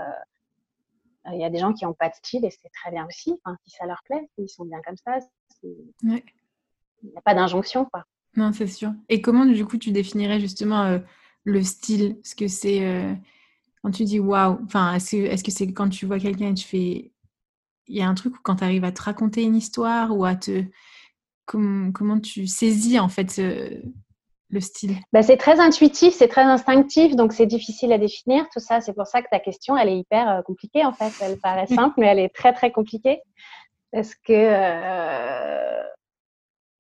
il 1.34 1.40
y 1.40 1.46
a 1.46 1.50
des 1.50 1.60
gens 1.60 1.72
qui 1.72 1.86
n'ont 1.86 1.94
pas 1.94 2.10
de 2.10 2.16
style 2.16 2.46
et 2.46 2.50
c'est 2.50 2.70
très 2.70 2.92
bien 2.92 3.06
aussi. 3.06 3.40
Si 3.66 3.76
ça 3.78 3.86
leur 3.86 4.02
plaît, 4.06 4.28
ils 4.38 4.50
sont 4.50 4.66
bien 4.66 4.80
comme 4.86 4.98
ça. 4.98 5.20
Il 5.62 5.94
n'y 6.04 7.18
a 7.18 7.22
pas 7.22 7.36
d'injonction, 7.36 7.86
quoi. 7.86 8.06
Non, 8.36 8.52
c'est 8.54 8.68
sûr. 8.68 8.92
Et 9.08 9.22
comment, 9.22 9.46
du 9.46 9.66
coup, 9.66 9.78
tu 9.78 9.92
définirais 9.92 10.40
justement 10.40 10.84
euh, 10.84 11.00
le 11.44 11.64
style? 11.64 12.18
Est-ce 12.24 12.36
que 12.36 12.48
c'est 12.48 12.84
euh, 12.84 13.14
quand 13.82 13.92
tu 13.92 14.04
dis 14.04 14.20
waouh 14.20 14.60
Enfin, 14.66 14.96
est-ce 14.96 15.44
que 15.44 15.52
c'est 15.52 15.72
quand 15.72 15.90
tu 15.90 16.06
vois 16.06 16.20
quelqu'un 16.20 16.50
et 16.50 16.54
tu 16.54 16.68
fais. 16.68 17.12
Il 17.88 17.96
y 17.96 18.02
a 18.02 18.10
un 18.10 18.16
truc 18.16 18.36
où 18.36 18.40
quand 18.42 18.58
tu 18.58 18.64
arrives 18.64 18.84
à 18.84 18.92
te 18.92 19.04
raconter 19.04 19.44
une 19.44 19.56
histoire 19.56 20.16
ou 20.16 20.26
à 20.26 20.36
te. 20.36 20.64
Comment, 21.46 21.92
comment 21.92 22.20
tu 22.20 22.48
saisis 22.48 23.00
en 23.00 23.08
fait 23.08 23.40
le 24.56 24.62
style 24.62 24.96
bah, 25.14 25.22
C'est 25.22 25.38
très 25.38 25.60
intuitif, 25.60 26.16
c'est 26.16 26.28
très 26.28 26.42
instinctif, 26.42 27.16
donc 27.16 27.34
c'est 27.34 27.46
difficile 27.46 27.94
à 27.94 28.00
définir 28.00 28.48
tout 28.52 28.60
ça. 28.60 28.82
C'est 28.82 28.94
pour 28.94 29.06
ça 29.06 29.22
que 29.22 29.28
ta 29.30 29.40
question, 29.40 29.78
elle 29.78 29.90
est 29.90 30.00
hyper 30.00 30.30
euh, 30.30 30.42
compliquée 30.42 30.84
en 30.84 30.94
fait. 30.94 31.12
Elle 31.22 31.38
paraît 31.38 31.68
simple, 31.84 31.94
mais 31.98 32.08
elle 32.08 32.20
est 32.20 32.34
très 32.34 32.54
très 32.54 32.72
compliquée 32.72 33.22
parce 33.92 34.16
que 34.16 34.34
euh, 34.34 35.84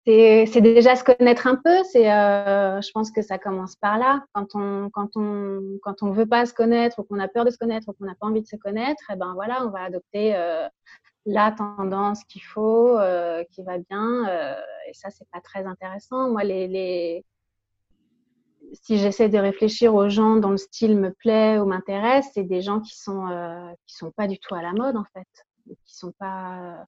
c'est 0.05 0.61
déjà 0.61 0.95
se 0.95 1.03
connaître 1.03 1.45
un 1.45 1.55
peu. 1.55 1.83
C'est, 1.91 2.11
euh, 2.11 2.81
je 2.81 2.91
pense 2.91 3.11
que 3.11 3.21
ça 3.21 3.37
commence 3.37 3.75
par 3.75 3.97
là. 3.97 4.23
Quand 4.33 4.47
on 4.55 4.89
quand 4.91 5.09
on 5.15 5.61
quand 5.83 6.01
on 6.01 6.11
veut 6.11 6.25
pas 6.25 6.45
se 6.45 6.53
connaître 6.53 6.99
ou 6.99 7.03
qu'on 7.03 7.19
a 7.19 7.27
peur 7.27 7.45
de 7.45 7.51
se 7.51 7.57
connaître 7.57 7.87
ou 7.89 7.93
qu'on 7.93 8.05
n'a 8.05 8.15
pas 8.19 8.27
envie 8.27 8.41
de 8.41 8.47
se 8.47 8.55
connaître, 8.55 9.03
et 9.09 9.13
eh 9.13 9.15
ben 9.15 9.33
voilà, 9.35 9.63
on 9.65 9.69
va 9.69 9.83
adopter 9.83 10.35
la 11.25 11.51
tendance 11.51 12.23
qu'il 12.23 12.41
faut, 12.41 12.97
qui 13.51 13.61
va 13.61 13.77
bien. 13.77 14.25
et 14.87 14.93
ça, 14.93 15.09
c'est 15.11 15.29
pas 15.31 15.41
très 15.41 15.65
intéressant. 15.65 16.31
Moi, 16.31 16.43
les, 16.43 16.67
les 16.67 17.23
si 18.73 18.97
j'essaie 18.97 19.29
de 19.29 19.37
réfléchir 19.37 19.93
aux 19.95 20.09
gens 20.09 20.35
dont 20.35 20.51
le 20.51 20.57
style 20.57 20.97
me 20.97 21.11
plaît 21.11 21.59
ou 21.59 21.65
m'intéresse, 21.65 22.27
c'est 22.33 22.43
des 22.43 22.61
gens 22.61 22.79
qui 22.79 22.97
sont 22.97 23.27
euh, 23.27 23.71
qui 23.85 23.95
sont 23.95 24.11
pas 24.11 24.27
du 24.27 24.39
tout 24.39 24.55
à 24.55 24.61
la 24.61 24.73
mode 24.73 24.95
en 24.95 25.05
fait, 25.13 25.27
qui 25.85 25.95
sont 25.95 26.13
pas. 26.19 26.57
Euh, 26.57 26.83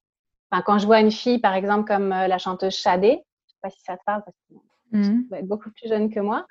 enfin, 0.50 0.62
quand 0.62 0.78
je 0.78 0.86
vois 0.86 1.00
une 1.00 1.12
fille, 1.12 1.38
par 1.38 1.54
exemple, 1.54 1.86
comme 1.86 2.12
euh, 2.12 2.26
la 2.26 2.38
chanteuse 2.38 2.74
Shadé, 2.74 3.22
je 3.46 3.52
sais 3.52 3.58
pas 3.62 3.70
si 3.70 3.80
ça 3.82 3.96
te 3.96 4.02
parle 4.04 4.22
parce 4.24 4.36
que 4.48 4.96
mmh. 4.96 5.34
être 5.34 5.48
beaucoup 5.48 5.70
plus 5.70 5.88
jeune 5.88 6.10
que 6.10 6.20
moi. 6.20 6.46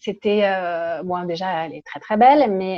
C'était 0.00 0.42
bon, 1.04 1.24
déjà, 1.24 1.66
elle 1.66 1.74
est 1.74 1.86
très 1.86 2.00
très 2.00 2.16
belle, 2.16 2.50
mais 2.52 2.76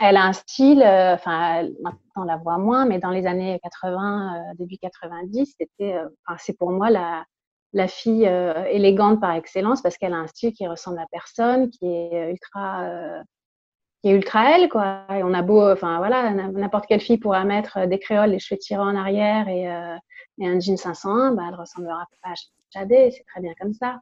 elle 0.00 0.16
a 0.16 0.24
un 0.24 0.32
style. 0.32 0.82
Enfin, 0.82 1.68
maintenant 1.82 2.00
on 2.16 2.24
la 2.24 2.36
voit 2.36 2.58
moins, 2.58 2.86
mais 2.86 2.98
dans 2.98 3.10
les 3.10 3.26
années 3.26 3.58
80, 3.62 4.54
début 4.58 4.78
90, 4.78 5.56
c'était. 5.58 5.96
C'est 6.38 6.56
pour 6.56 6.70
moi 6.70 6.90
la 6.90 7.24
la 7.76 7.88
fille 7.88 8.26
euh, 8.26 8.64
élégante 8.70 9.20
par 9.20 9.32
excellence 9.32 9.82
parce 9.82 9.98
qu'elle 9.98 10.14
a 10.14 10.16
un 10.16 10.26
style 10.26 10.54
qui 10.54 10.66
ressemble 10.66 10.98
à 10.98 11.06
personne, 11.12 11.68
qui 11.68 11.86
est 11.86 12.30
ultra, 12.30 12.84
euh, 12.84 13.22
qui 14.02 14.08
est 14.08 14.12
ultra 14.12 14.50
elle 14.50 14.70
quoi. 14.70 15.02
Et 15.10 15.22
on 15.22 15.34
a 15.34 15.42
beau, 15.42 15.70
enfin 15.70 15.98
voilà, 15.98 16.30
n'importe 16.30 16.86
quelle 16.86 17.02
fille 17.02 17.18
pourra 17.18 17.44
mettre 17.44 17.86
des 17.86 17.98
créoles, 17.98 18.30
les 18.30 18.38
cheveux 18.38 18.58
tirés 18.58 18.80
en 18.80 18.96
arrière 18.96 19.46
et, 19.48 19.70
euh, 19.70 19.94
et 20.38 20.48
un 20.48 20.58
jean 20.58 20.78
501, 20.78 21.32
bah, 21.32 21.42
elle 21.48 21.54
ressemblera 21.54 22.06
pas 22.22 22.30
à 22.30 22.34
Chadé, 22.72 23.10
c'est 23.10 23.24
très 23.24 23.42
bien 23.42 23.52
comme 23.60 23.74
ça. 23.74 24.00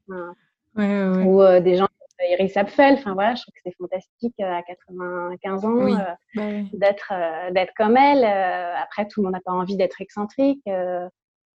Ou 0.76 1.42
des 1.60 1.76
gens 1.76 1.88
Iris 2.30 2.56
Apfel, 2.56 2.94
enfin 2.94 3.12
voilà, 3.12 3.34
je 3.34 3.42
trouve 3.42 3.54
que 3.54 3.60
c'est 3.64 3.76
fantastique 3.76 4.40
à 4.40 4.62
95 4.62 5.64
ans 5.64 5.98
bah 6.36 6.42
d'être 6.72 7.12
d'être 7.52 7.72
comme 7.76 7.96
elle. 7.96 8.24
après, 8.24 9.06
tout 9.08 9.20
le 9.20 9.24
monde 9.24 9.34
n'a 9.34 9.42
pas 9.44 9.52
envie 9.52 9.76
d'être 9.76 10.00
excentrique 10.00 10.62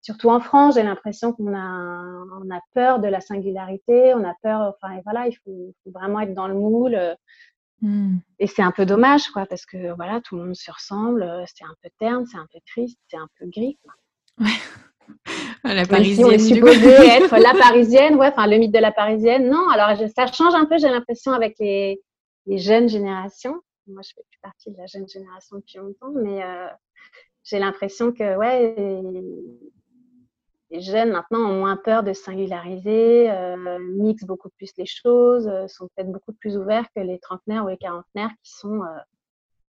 surtout 0.02 0.30
en 0.30 0.40
France, 0.40 0.74
j'ai 0.74 0.82
l'impression 0.82 1.32
qu'on 1.32 1.54
a, 1.54 2.24
on 2.40 2.50
a 2.50 2.60
peur 2.74 3.00
de 3.00 3.08
la 3.08 3.20
singularité, 3.20 4.14
on 4.14 4.24
a 4.24 4.34
peur, 4.42 4.74
enfin 4.82 5.00
voilà, 5.04 5.28
il 5.28 5.36
faut, 5.44 5.74
vraiment 5.86 6.20
être 6.20 6.34
dans 6.34 6.48
le 6.48 6.54
moule. 6.54 6.98
Hmm. 7.82 8.18
Et 8.38 8.46
c'est 8.46 8.62
un 8.62 8.72
peu 8.72 8.84
dommage, 8.84 9.28
quoi, 9.28 9.46
parce 9.46 9.64
que 9.64 9.94
voilà, 9.94 10.20
tout 10.20 10.36
le 10.36 10.44
monde 10.44 10.54
se 10.54 10.70
ressemble, 10.70 11.44
c'est 11.46 11.64
un 11.64 11.74
peu 11.82 11.88
terne, 11.98 12.26
c'est 12.26 12.36
un 12.36 12.46
peu 12.52 12.58
triste, 12.66 12.98
c'est 13.08 13.16
un 13.16 13.28
peu 13.38 13.46
gris, 13.46 13.78
quoi. 13.82 13.92
Ouais. 14.38 14.50
La 15.64 15.84
parisienne. 15.84 16.26
on 16.26 16.30
est 16.30 16.38
supposé 16.38 16.88
être 16.88 17.36
la 17.38 17.52
parisienne, 17.52 18.14
ouais, 18.14 18.28
enfin 18.28 18.46
le 18.46 18.56
mythe 18.58 18.72
de 18.72 18.78
la 18.78 18.92
parisienne. 18.92 19.50
Non, 19.50 19.68
alors 19.68 19.96
ça 20.16 20.26
change 20.26 20.54
un 20.54 20.64
peu, 20.64 20.78
j'ai 20.78 20.88
l'impression, 20.88 21.32
avec 21.32 21.56
les, 21.58 22.00
les, 22.46 22.58
jeunes 22.58 22.88
générations. 22.88 23.60
Moi, 23.86 24.00
je 24.02 24.10
fais 24.14 24.22
plus 24.30 24.38
partie 24.40 24.70
de 24.70 24.78
la 24.78 24.86
jeune 24.86 25.08
génération 25.08 25.56
depuis 25.56 25.78
longtemps, 25.78 26.12
mais 26.14 26.42
euh, 26.42 26.66
j'ai 27.44 27.58
l'impression 27.58 28.12
que, 28.12 28.36
ouais, 28.36 28.74
les 30.70 30.80
jeunes 30.80 31.10
maintenant 31.10 31.40
ont 31.40 31.58
moins 31.58 31.76
peur 31.76 32.02
de 32.02 32.12
singulariser, 32.12 33.30
euh, 33.30 33.78
mixent 33.96 34.24
beaucoup 34.24 34.50
plus 34.50 34.70
les 34.78 34.86
choses, 34.86 35.48
euh, 35.48 35.66
sont 35.66 35.88
peut-être 35.94 36.12
beaucoup 36.12 36.32
plus 36.32 36.56
ouverts 36.56 36.86
que 36.94 37.00
les 37.00 37.18
trentenaires 37.18 37.64
ou 37.64 37.68
les 37.68 37.76
quarantenaires 37.76 38.30
qui 38.42 38.52
sont, 38.52 38.82
euh, 38.82 38.98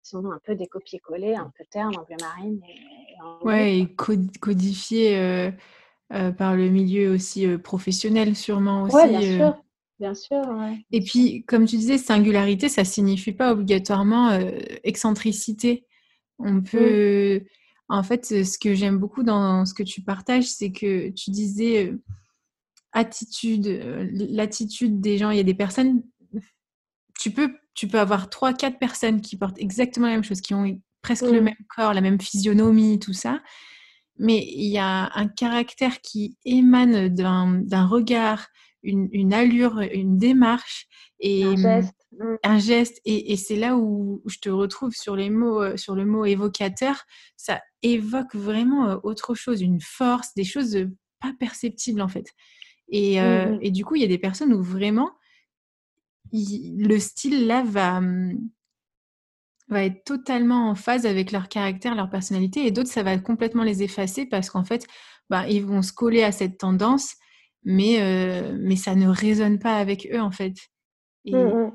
sont 0.03 0.25
un 0.31 0.39
peu 0.45 0.55
des 0.55 0.67
copier-coller, 0.67 1.35
un 1.35 1.51
peu 1.57 1.65
terme, 1.71 1.95
en 1.97 2.05
bleu 2.05 2.17
marine. 2.21 2.61
Et, 2.69 3.45
ouais, 3.45 3.79
et 3.79 3.95
codifiés 4.41 5.19
euh, 5.19 6.31
par 6.33 6.55
le 6.55 6.69
milieu 6.69 7.13
aussi 7.13 7.47
professionnel, 7.59 8.37
sûrement 8.37 8.85
aussi. 8.85 8.95
Ouais, 8.95 9.09
bien 9.09 9.21
sûr. 9.21 9.61
Bien 10.01 10.15
sûr, 10.15 10.43
ouais. 10.49 10.85
Et 10.91 11.01
puis, 11.01 11.45
comme 11.45 11.67
tu 11.67 11.77
disais, 11.77 11.99
singularité, 11.99 12.69
ça 12.69 12.85
signifie 12.85 13.33
pas 13.33 13.53
obligatoirement 13.53 14.37
excentricité. 14.83 15.87
On 16.41 16.55
mmh. 16.55 16.65
En 17.89 18.03
fait, 18.03 18.25
ce 18.45 18.59
que 18.59 18.75
j'aime 18.75 18.99
beaucoup 18.99 19.23
dans 19.23 19.65
ce 19.67 19.75
que 19.75 19.83
tu 19.83 20.03
partages, 20.03 20.47
c'est 20.47 20.73
que 20.73 21.11
tu 21.11 21.31
disais 21.31 21.87
euh, 21.87 22.03
attitude, 22.93 23.67
euh, 23.67 24.09
l'attitude 24.13 25.01
des 25.01 25.19
gens. 25.19 25.31
Il 25.31 25.37
y 25.37 25.41
a 25.41 25.45
des 25.45 25.55
personnes, 25.55 26.03
tu 27.19 27.31
peux, 27.31 27.55
tu 27.75 27.87
peux 27.89 28.01
avoir 28.01 28.31
trois, 28.31 28.55
quatre 28.55 28.79
personnes 28.79 29.21
qui 29.21 29.37
portent 29.37 29.59
exactement 29.59 30.07
la 30.07 30.15
même 30.15 30.25
chose, 30.25 30.41
qui 30.41 30.55
ont 30.55 30.81
presque 31.03 31.27
le 31.27 31.43
même 31.43 31.55
corps, 31.77 31.93
la 31.93 32.01
même 32.01 32.21
physionomie, 32.21 32.99
tout 32.99 33.13
ça. 33.13 33.43
Mais 34.19 34.39
il 34.39 34.71
y 34.71 34.79
a 34.79 35.11
un 35.15 35.29
caractère 35.29 36.01
qui 36.01 36.39
émane 36.45 37.09
d'un 37.09 37.87
regard, 37.87 38.47
une, 38.83 39.35
allure, 39.35 39.81
une 39.81 40.19
démarche 40.19 40.87
et 41.21 41.45
un 41.45 41.57
geste. 41.57 42.04
Mm. 42.19 42.37
Un 42.43 42.59
geste 42.59 43.01
et, 43.05 43.37
c'est 43.37 43.57
là 43.57 43.77
où 43.77 44.23
je 44.27 44.39
te 44.39 44.49
retrouve 44.49 44.95
sur 44.95 45.17
les 45.17 45.31
mots, 45.31 45.63
euh, 45.63 45.77
sur 45.77 45.95
le 45.95 46.05
mot 46.05 46.25
évocateur. 46.25 47.05
Ça 47.37 47.61
évoque 47.83 48.35
vraiment 48.35 48.89
euh, 48.89 48.97
autre 49.03 49.35
chose, 49.35 49.63
une 49.63 49.81
force, 49.81 50.35
des 50.35 50.45
choses 50.45 50.77
euh, 50.77 50.91
pas 51.21 51.33
perceptibles 51.39 52.01
en 52.01 52.09
fait. 52.09 52.27
Et, 52.89 53.21
mm, 53.21 53.25
mm. 53.25 53.59
et 53.63 53.71
du 53.71 53.85
coup, 53.85 53.97
il 53.97 54.03
y 54.03 54.05
a 54.05 54.09
des 54.09 54.19
personnes 54.19 54.53
où 54.53 54.63
vraiment 54.63 55.11
le 56.33 56.99
style 56.99 57.47
là 57.47 57.63
va, 57.63 58.01
va 59.69 59.85
être 59.85 60.05
totalement 60.05 60.69
en 60.69 60.75
phase 60.75 61.07
avec 61.07 61.31
leur 61.31 61.49
caractère, 61.49 61.95
leur 61.95 62.11
personnalité, 62.11 62.67
et 62.67 62.73
d'autres, 62.73 62.91
ça 62.91 63.05
va 63.05 63.17
complètement 63.19 63.63
les 63.63 63.83
effacer 63.83 64.27
parce 64.27 64.51
qu'en 64.51 64.65
fait, 64.65 64.87
bah, 65.31 65.49
ils 65.49 65.65
vont 65.65 65.83
se 65.83 65.93
coller 65.93 66.23
à 66.23 66.33
cette 66.33 66.59
tendance 66.59 67.15
mais, 67.67 67.99
mais 68.61 68.77
ça 68.77 68.95
ne 68.95 69.09
résonne 69.09 69.59
pas 69.59 69.79
avec 69.79 70.07
eux 70.13 70.21
en 70.21 70.31
fait. 70.31 70.55
Et, 71.25 71.35
mmh, 71.35 71.73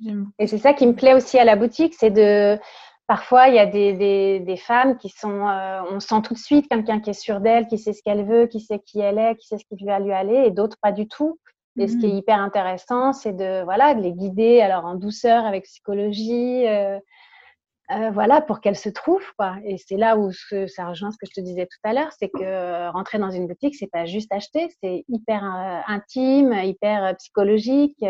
mmh. 0.00 0.24
et 0.38 0.46
c'est 0.46 0.58
ça 0.58 0.72
qui 0.74 0.86
me 0.86 0.94
plaît 0.94 1.14
aussi 1.14 1.38
à 1.38 1.44
la 1.44 1.56
boutique, 1.56 1.94
c'est 1.94 2.10
de 2.10 2.58
Parfois, 3.06 3.46
il 3.46 3.54
y 3.54 3.60
a 3.60 3.66
des, 3.66 3.92
des, 3.92 4.40
des 4.40 4.56
femmes 4.56 4.98
qui 4.98 5.10
sont, 5.10 5.48
euh, 5.48 5.80
on 5.92 6.00
sent 6.00 6.22
tout 6.24 6.34
de 6.34 6.38
suite 6.38 6.68
quelqu'un 6.68 7.00
qui 7.00 7.10
est 7.10 7.20
sûr 7.20 7.40
d'elle, 7.40 7.68
qui 7.68 7.78
sait 7.78 7.92
ce 7.92 8.02
qu'elle 8.02 8.26
veut, 8.26 8.48
qui 8.48 8.58
sait 8.58 8.80
qui 8.80 8.98
elle 8.98 9.18
est, 9.18 9.36
qui 9.36 9.46
sait 9.46 9.58
ce 9.58 9.76
qui 9.76 9.84
va 9.84 10.00
lui 10.00 10.12
aller, 10.12 10.46
et 10.46 10.50
d'autres 10.50 10.76
pas 10.82 10.90
du 10.90 11.06
tout. 11.06 11.38
Et 11.78 11.88
ce 11.88 11.98
qui 11.98 12.06
est 12.06 12.12
mmh. 12.12 12.16
hyper 12.16 12.40
intéressant, 12.40 13.12
c'est 13.12 13.34
de 13.34 13.62
voilà 13.64 13.94
de 13.94 14.00
les 14.00 14.12
guider 14.12 14.62
alors 14.62 14.86
en 14.86 14.94
douceur 14.94 15.44
avec 15.44 15.64
psychologie, 15.64 16.66
euh, 16.66 16.98
euh, 17.90 18.10
voilà 18.10 18.40
pour 18.40 18.60
qu'elles 18.60 18.76
se 18.76 18.88
trouvent 18.88 19.32
quoi. 19.38 19.56
Et 19.64 19.78
c'est 19.78 19.96
là 19.96 20.16
où 20.16 20.30
ça 20.32 20.88
rejoint 20.88 21.10
ce 21.10 21.18
que 21.18 21.26
je 21.26 21.40
te 21.40 21.40
disais 21.40 21.66
tout 21.66 21.78
à 21.84 21.92
l'heure, 21.92 22.12
c'est 22.18 22.28
que 22.28 22.90
rentrer 22.90 23.18
dans 23.18 23.30
une 23.30 23.46
boutique, 23.46 23.76
c'est 23.76 23.90
pas 23.90 24.06
juste 24.06 24.32
acheter, 24.32 24.68
c'est 24.82 25.04
hyper 25.08 25.42
intime, 25.86 26.52
hyper 26.52 27.16
psychologique. 27.16 28.04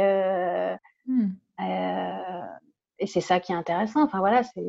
Mmh 1.07 1.29
et 2.99 3.07
c'est 3.07 3.21
ça 3.21 3.41
qui 3.41 3.53
est 3.53 3.57
intéressant. 3.57 4.03
Enfin 4.03 4.21
voilà, 4.21 4.43
c'est 4.43 4.63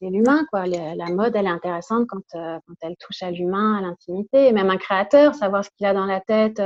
l'humain 0.00 0.44
quoi. 0.50 0.66
La 0.66 1.06
mode, 1.06 1.36
elle 1.36 1.46
est 1.46 1.50
intéressante 1.50 2.06
quand, 2.08 2.22
euh, 2.34 2.58
quand 2.66 2.74
elle 2.82 2.96
touche 2.98 3.22
à 3.22 3.30
l'humain, 3.30 3.78
à 3.78 3.82
l'intimité. 3.82 4.48
Et 4.48 4.52
même 4.52 4.70
un 4.70 4.76
créateur, 4.76 5.34
savoir 5.34 5.64
ce 5.64 5.70
qu'il 5.76 5.86
a 5.86 5.94
dans 5.94 6.06
la 6.06 6.20
tête, 6.20 6.60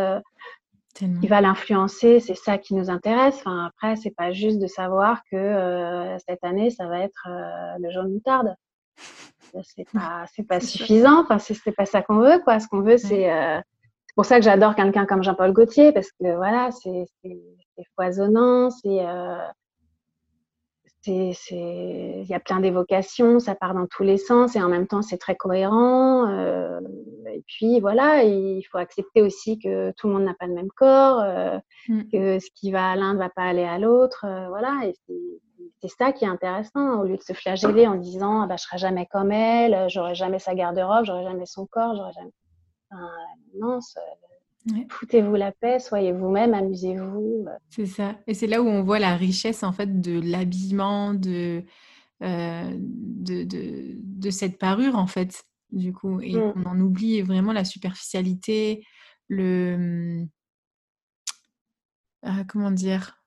euh, 1.03 1.21
qui 1.21 1.27
va 1.27 1.41
l'influencer, 1.41 2.21
c'est 2.21 2.35
ça 2.35 2.59
qui 2.59 2.75
nous 2.75 2.91
intéresse. 2.91 3.37
Enfin 3.39 3.67
après, 3.67 3.97
c'est 3.97 4.15
pas 4.15 4.33
juste 4.33 4.59
de 4.59 4.67
savoir 4.67 5.23
que 5.31 5.37
euh, 5.37 6.19
cette 6.27 6.43
année, 6.45 6.71
ça 6.71 6.87
va 6.87 7.01
être 7.01 7.29
le 7.79 7.91
jaune 7.91 8.13
moutarde. 8.13 8.55
C'est 9.63 9.89
pas, 9.93 10.25
c'est 10.35 10.47
pas 10.47 10.61
suffisant. 10.61 11.23
Enfin 11.23 11.39
c'est 11.39 11.73
pas 11.73 11.87
ça 11.87 12.03
qu'on 12.03 12.19
veut 12.19 12.39
quoi. 12.45 12.61
Ce 12.61 12.69
qu'on 12.69 12.81
veut, 12.81 12.99
c'est 12.99 13.31
c'est 14.07 14.15
pour 14.15 14.25
ça 14.25 14.39
que 14.39 14.45
j'adore 14.45 14.77
quelqu'un 14.77 15.07
comme 15.07 15.25
Jean-Paul 15.25 15.53
Gaultier 15.53 15.93
parce 15.93 16.11
que 16.13 16.37
voilà, 16.37 16.71
c'est 16.71 17.07
foisonnant, 17.97 18.71
c'est 18.71 19.05
il 21.07 22.27
y 22.27 22.35
a 22.35 22.41
plein 22.41 22.61
d'évocations, 22.61 23.39
ça 23.39 23.55
part 23.55 23.75
dans 23.75 23.87
tous 23.87 24.03
les 24.03 24.17
sens 24.17 24.57
et 24.57 24.63
en 24.63 24.69
même 24.69 24.87
temps 24.87 25.03
c'est 25.03 25.19
très 25.19 25.37
cohérent. 25.37 26.29
Euh, 26.29 26.81
et 27.33 27.43
puis 27.47 27.81
voilà, 27.81 28.23
il 28.25 28.63
faut 28.71 28.79
accepter 28.79 29.23
aussi 29.23 29.59
que 29.59 29.93
tout 29.93 30.09
le 30.09 30.15
monde 30.15 30.25
n'a 30.25 30.35
pas 30.35 30.47
le 30.47 30.55
même 30.55 30.71
corps, 30.71 31.21
euh, 31.21 31.59
mm. 31.89 32.03
que 32.13 32.39
ce 32.39 32.49
qui 32.55 32.71
va 32.71 32.91
à 32.91 32.97
l'un 32.97 33.15
ne 33.15 33.19
va 33.19 33.29
pas 33.29 33.43
aller 33.43 33.65
à 33.65 33.79
l'autre. 33.79 34.25
Euh, 34.25 34.49
voilà, 34.49 34.81
et 34.85 34.95
c'est 35.81 35.89
ça 35.89 36.13
qui 36.13 36.25
est 36.25 36.29
intéressant 36.29 37.01
au 37.01 37.05
lieu 37.05 37.17
de 37.17 37.23
se 37.23 37.33
flageller 37.33 37.87
en 37.87 37.97
disant 37.97 38.43
ah 38.43 38.47
bah, 38.47 38.57
je 38.57 38.65
serai 38.65 38.79
jamais 38.79 39.07
comme 39.07 39.33
elle, 39.33 39.89
j'aurai 39.89 40.15
jamais 40.15 40.39
sa 40.39 40.55
garde-robe, 40.55 41.05
j'aurai 41.05 41.25
jamais 41.25 41.47
son 41.47 41.67
corps, 41.67 41.95
j'aurai 41.97 42.13
jamais. 42.13 42.33
Enfin, 42.91 43.09
non, 43.59 43.81
Foutez-vous 44.89 45.35
la 45.35 45.53
paix, 45.53 45.79
soyez 45.79 46.13
vous-même, 46.13 46.55
amusez-vous. 46.55 47.47
C'est 47.69 47.87
ça. 47.87 48.17
Et 48.27 48.35
c'est 48.35 48.47
là 48.47 48.63
où 48.63 48.67
on 48.67 48.83
voit 48.83 48.99
la 48.99 49.17
richesse 49.17 49.63
en 49.63 49.73
fait 49.73 50.01
de 50.01 50.19
l'habillement, 50.21 51.13
de, 51.13 51.63
euh, 52.23 52.75
de, 52.79 53.45
de, 53.45 54.31
cette 54.31 54.59
parure 54.59 54.97
en 54.97 55.07
fait, 55.07 55.45
du 55.71 55.93
coup. 55.93 56.21
Et 56.23 56.35
mm. 56.35 56.55
on 56.57 56.63
en 56.65 56.81
oublie 56.81 57.21
vraiment 57.21 57.53
la 57.53 57.65
superficialité, 57.65 58.87
le... 59.29 60.25
Ah, 62.23 62.45
comment 62.49 62.71
dire 62.71 63.23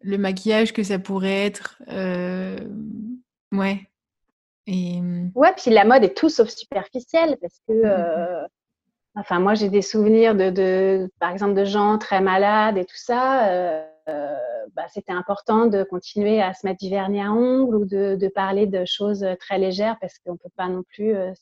Le 0.00 0.18
maquillage 0.18 0.72
que 0.72 0.82
ça 0.82 0.98
pourrait 0.98 1.46
être. 1.46 1.80
Euh... 1.88 2.58
Ouais. 3.52 3.88
Et... 4.66 5.00
Ouais, 5.36 5.54
puis 5.56 5.70
la 5.70 5.84
mode 5.84 6.02
est 6.02 6.16
tout 6.16 6.30
sauf 6.30 6.48
superficielle 6.48 7.36
parce 7.40 7.60
que... 7.68 7.72
Mm, 7.72 7.78
mm, 7.78 7.84
euh, 7.86 8.46
Enfin, 9.16 9.40
moi, 9.40 9.54
j'ai 9.54 9.68
des 9.68 9.82
souvenirs 9.82 10.34
de, 10.34 11.10
par 11.18 11.30
exemple, 11.32 11.54
de 11.54 11.64
gens 11.64 11.98
très 11.98 12.20
malades 12.20 12.78
et 12.78 12.84
tout 12.84 12.96
ça. 12.96 13.48
Euh, 13.48 13.84
bah, 14.74 14.86
c'était 14.88 15.12
important 15.12 15.66
de 15.66 15.82
continuer 15.82 16.40
à 16.40 16.54
se 16.54 16.66
mettre 16.66 16.84
du 16.84 16.94
à 16.94 17.32
ongles 17.32 17.76
ou 17.76 17.84
de, 17.84 18.28
parler 18.34 18.66
de 18.66 18.84
choses 18.84 19.26
très 19.40 19.58
légères 19.58 19.96
parce 20.00 20.18
qu'on 20.18 20.32
ne 20.32 20.38
peut 20.38 20.50
pas 20.56 20.68
non 20.68 20.82
plus 20.82 21.14
euh, 21.14 21.32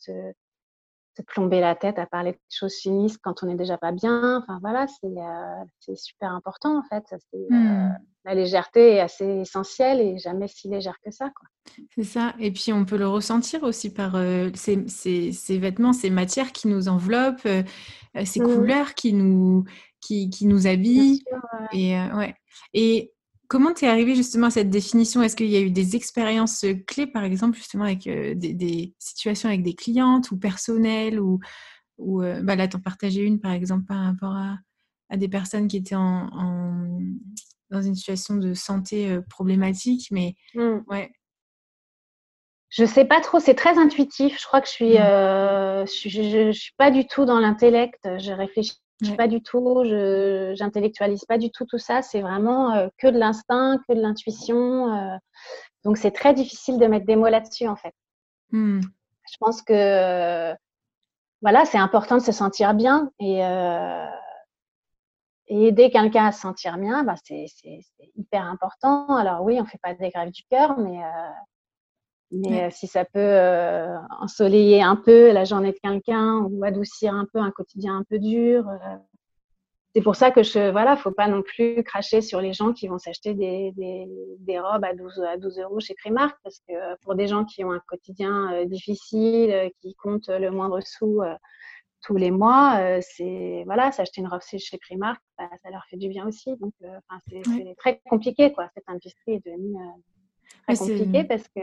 se, 1.18 1.22
plomber 1.22 1.60
la 1.60 1.74
tête 1.74 1.98
à 1.98 2.06
parler 2.06 2.32
de 2.32 2.38
choses 2.50 2.74
finistes 2.74 3.18
quand 3.22 3.42
on 3.42 3.46
n'est 3.46 3.56
déjà 3.56 3.78
pas 3.78 3.92
bien. 3.92 4.38
Enfin, 4.38 4.58
voilà, 4.60 4.86
c'est 5.80 5.96
super 5.96 6.32
important 6.32 6.78
en 6.78 6.82
fait. 6.82 7.04
Mmh. 7.50 7.90
la 8.24 8.34
légèreté 8.34 8.94
est 8.94 9.00
assez 9.00 9.24
essentielle 9.24 10.00
et 10.00 10.18
jamais 10.18 10.48
si 10.48 10.68
légère 10.68 10.96
que 11.04 11.10
ça. 11.10 11.30
C'est 11.94 12.04
ça. 12.04 12.34
Et 12.38 12.50
puis, 12.50 12.72
on 12.72 12.84
peut 12.84 12.96
le 12.96 13.08
ressentir 13.08 13.62
aussi 13.62 13.92
par 13.92 14.16
ces, 14.54 15.58
vêtements, 15.58 15.92
ces 15.92 16.10
matières 16.10 16.52
qui 16.52 16.68
nous 16.68 16.88
enveloppent, 16.88 17.48
ces 18.24 18.40
mmh. 18.40 18.54
couleurs 18.54 18.94
qui 18.94 19.12
nous, 19.12 19.64
qui, 20.00 20.30
qui 20.30 20.46
nous 20.46 20.66
habillent. 20.66 21.22
Et, 21.72 21.94
ouais. 21.94 22.34
et 22.72 23.12
comment 23.48 23.74
tu 23.74 23.84
es 23.84 23.88
arrivé 23.88 24.14
justement 24.14 24.48
à 24.48 24.50
cette 24.50 24.70
définition? 24.70 25.22
Est-ce 25.22 25.36
qu'il 25.36 25.48
y 25.48 25.56
a 25.56 25.60
eu 25.60 25.70
des 25.70 25.96
expériences 25.96 26.64
clés, 26.86 27.06
par 27.06 27.24
exemple, 27.24 27.56
justement 27.56 27.84
avec 27.84 28.04
des, 28.04 28.94
situations 28.98 29.48
avec 29.48 29.62
des 29.62 29.74
clientes 29.74 30.30
ou 30.30 30.38
personnelles 30.38 31.18
ou, 31.18 31.40
ou 31.98 32.20
bah 32.20 32.56
là, 32.56 32.68
t'en 32.68 32.80
partageais 32.80 33.22
une, 33.22 33.40
par 33.40 33.52
exemple, 33.52 33.84
par 33.86 34.04
rapport 34.04 34.34
à, 34.34 34.58
à 35.10 35.16
des 35.16 35.28
personnes 35.28 35.68
qui 35.68 35.78
étaient 35.78 35.96
en, 35.96 36.28
dans 37.70 37.82
une 37.82 37.94
situation 37.94 38.36
de 38.36 38.54
santé 38.54 39.18
problématique, 39.28 40.08
mais 40.10 40.34
mmh. 40.54 40.78
ouais, 40.88 41.10
je 42.70 42.84
sais 42.84 43.04
pas 43.04 43.20
trop, 43.20 43.40
c'est 43.40 43.54
très 43.54 43.78
intuitif. 43.78 44.38
Je 44.38 44.46
crois 44.46 44.60
que 44.60 44.66
je 44.66 44.72
suis, 44.72 44.94
mmh. 44.94 45.02
euh, 45.02 45.86
je, 45.86 46.52
suis 46.52 46.74
pas 46.76 46.90
du 46.90 47.06
tout 47.06 47.24
dans 47.24 47.40
l'intellect. 47.40 48.00
Je 48.18 48.32
réfléchis 48.32 48.76
pas 49.16 49.28
du 49.28 49.42
tout, 49.42 49.82
je 49.84 50.54
j'intellectualise 50.56 51.24
pas 51.24 51.38
du 51.38 51.50
tout 51.50 51.64
tout 51.64 51.78
ça. 51.78 52.02
C'est 52.02 52.20
vraiment 52.20 52.74
euh, 52.74 52.88
que 52.98 53.06
de 53.06 53.18
l'instinct, 53.18 53.78
que 53.88 53.94
de 53.94 54.00
l'intuition. 54.00 54.94
Euh. 54.94 55.16
donc 55.84 55.96
c'est 55.96 56.10
très 56.10 56.34
difficile 56.34 56.78
de 56.78 56.86
mettre 56.86 57.06
des 57.06 57.16
mots 57.16 57.28
là-dessus 57.28 57.68
en 57.68 57.76
fait. 57.76 57.94
Mmh. 58.50 58.80
Je 58.80 59.36
pense 59.40 59.62
que 59.62 60.54
voilà, 61.42 61.64
c'est 61.64 61.78
important 61.78 62.16
de 62.16 62.22
se 62.22 62.32
sentir 62.32 62.74
bien 62.74 63.10
et, 63.20 63.42
aider 65.50 65.90
quelqu'un 65.90 66.26
à 66.26 66.32
se 66.32 66.40
sentir 66.40 66.76
bien, 66.76 67.04
bah, 67.04 67.14
c'est 67.24 67.46
hyper 68.16 68.44
important. 68.44 69.16
Alors 69.16 69.42
oui, 69.42 69.58
on 69.60 69.64
fait 69.64 69.78
pas 69.82 69.94
des 69.94 70.10
grèves 70.10 70.30
du 70.30 70.42
cœur, 70.50 70.78
mais 70.78 71.00
mais 72.30 72.64
euh, 72.64 72.70
si 72.70 72.86
ça 72.86 73.04
peut 73.04 73.18
euh, 73.18 73.96
ensoleiller 74.20 74.82
un 74.82 74.96
peu 74.96 75.32
la 75.32 75.44
journée 75.44 75.72
de 75.72 75.78
quelqu'un 75.78 76.46
ou 76.50 76.62
adoucir 76.64 77.14
un 77.14 77.26
peu 77.32 77.38
un 77.38 77.50
quotidien 77.50 77.96
un 77.96 78.04
peu 78.04 78.18
dur, 78.18 78.68
euh, 78.68 78.96
c'est 79.94 80.02
pour 80.02 80.14
ça 80.14 80.30
que 80.30 80.42
je 80.42 80.70
voilà, 80.70 80.96
faut 80.96 81.10
pas 81.10 81.28
non 81.28 81.42
plus 81.42 81.82
cracher 81.82 82.20
sur 82.20 82.40
les 82.40 82.52
gens 82.52 82.72
qui 82.74 82.86
vont 82.88 82.98
s'acheter 82.98 83.32
des, 83.34 83.72
des, 83.72 84.06
des, 84.40 84.60
robes 84.60 84.84
à 84.84 84.94
12 84.94 85.20
à 85.20 85.38
12 85.38 85.58
euros 85.60 85.80
chez 85.80 85.94
Primark 85.94 86.36
parce 86.44 86.60
que 86.68 86.96
pour 87.02 87.14
des 87.14 87.26
gens 87.26 87.44
qui 87.46 87.64
ont 87.64 87.72
un 87.72 87.80
quotidien 87.88 88.64
difficile, 88.66 89.70
qui 89.80 89.94
comptent 89.94 90.28
le 90.28 90.50
moindre 90.50 90.80
sou 90.80 91.22
tous 92.02 92.16
les 92.16 92.30
mois, 92.30 93.00
c'est 93.00 93.62
voilà, 93.64 93.90
s'acheter 93.90 94.20
une 94.20 94.28
robe 94.28 94.42
chez 94.42 94.78
Primark, 94.78 95.20
bah, 95.38 95.48
ça 95.62 95.70
leur 95.70 95.84
fait 95.86 95.96
du 95.96 96.08
bien 96.08 96.28
aussi. 96.28 96.54
Donc, 96.58 96.74
c'est 97.28 97.74
très 97.78 98.00
compliqué 98.10 98.52
quoi. 98.52 98.68
Cette 98.74 98.88
industrie 98.88 99.32
est 99.32 99.46
devenue 99.46 99.78
c'est 100.68 100.78
compliqué 100.78 101.24
parce 101.24 101.44
que. 101.54 101.60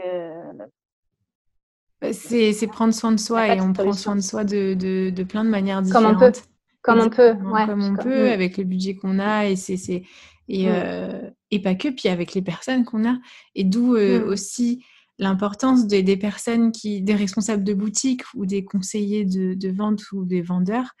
Bah, 2.00 2.12
c'est 2.12 2.66
prendre 2.66 2.92
soin 2.92 3.12
de 3.12 3.20
soi 3.20 3.54
et 3.54 3.60
on 3.60 3.72
prend 3.72 3.92
soin 3.92 4.16
de 4.16 4.20
soi 4.20 4.44
de, 4.44 4.74
de, 4.74 5.22
plein 5.22 5.44
de 5.44 5.50
manières 5.50 5.82
différentes. 5.82 6.18
Comme 6.18 6.26
on 6.26 6.30
peut. 6.30 6.38
Comme 6.82 7.00
on 7.00 7.10
peut, 7.10 7.34
Comme 7.66 7.82
on 7.82 7.96
peut, 7.96 8.30
avec 8.30 8.58
le 8.58 8.64
budget 8.64 8.94
qu'on 8.94 9.18
a 9.18 9.46
et 9.46 9.56
c'est 9.56 10.04
et, 10.48 10.66
mmh. 10.66 10.72
euh, 10.72 11.30
et 11.50 11.60
pas 11.60 11.74
que, 11.74 11.88
puis 11.88 12.08
avec 12.08 12.34
les 12.34 12.42
personnes 12.42 12.84
qu'on 12.84 13.08
a. 13.08 13.18
Et 13.54 13.64
d'où 13.64 13.96
euh, 13.96 14.20
mmh. 14.20 14.28
aussi 14.28 14.84
l'importance 15.18 15.86
des, 15.86 16.02
des, 16.02 16.16
personnes 16.16 16.72
qui, 16.72 17.02
des 17.02 17.14
responsables 17.14 17.64
de 17.64 17.74
boutique 17.74 18.22
ou 18.34 18.46
des 18.46 18.64
conseillers 18.64 19.24
de, 19.24 19.54
de 19.54 19.68
vente 19.68 20.02
ou 20.12 20.24
des 20.24 20.42
vendeurs 20.42 20.92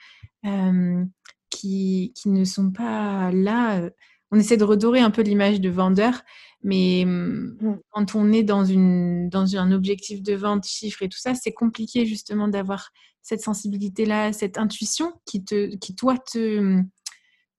euh, 0.46 1.04
qui, 1.50 2.12
qui, 2.16 2.30
ne 2.30 2.44
sont 2.44 2.70
pas 2.70 3.30
là. 3.30 3.82
On 4.30 4.38
essaie 4.38 4.56
de 4.56 4.64
redorer 4.64 5.00
un 5.00 5.10
peu 5.10 5.22
l'image 5.22 5.60
de 5.60 5.68
vendeur, 5.68 6.22
mais 6.62 7.04
mmh, 7.06 7.56
mmh. 7.60 7.78
quand 7.90 8.14
on 8.14 8.32
est 8.32 8.42
dans, 8.42 8.64
une, 8.64 9.28
dans 9.28 9.56
un 9.56 9.72
objectif 9.72 10.22
de 10.22 10.34
vente, 10.34 10.66
chiffre 10.66 11.02
et 11.02 11.08
tout 11.08 11.18
ça, 11.18 11.34
c'est 11.34 11.52
compliqué 11.52 12.06
justement 12.06 12.48
d'avoir 12.48 12.90
cette 13.22 13.40
sensibilité-là, 13.40 14.32
cette 14.32 14.58
intuition 14.58 15.12
qui, 15.24 15.44
te, 15.44 15.76
qui 15.76 15.96
toi, 15.96 16.16
te, 16.18 16.80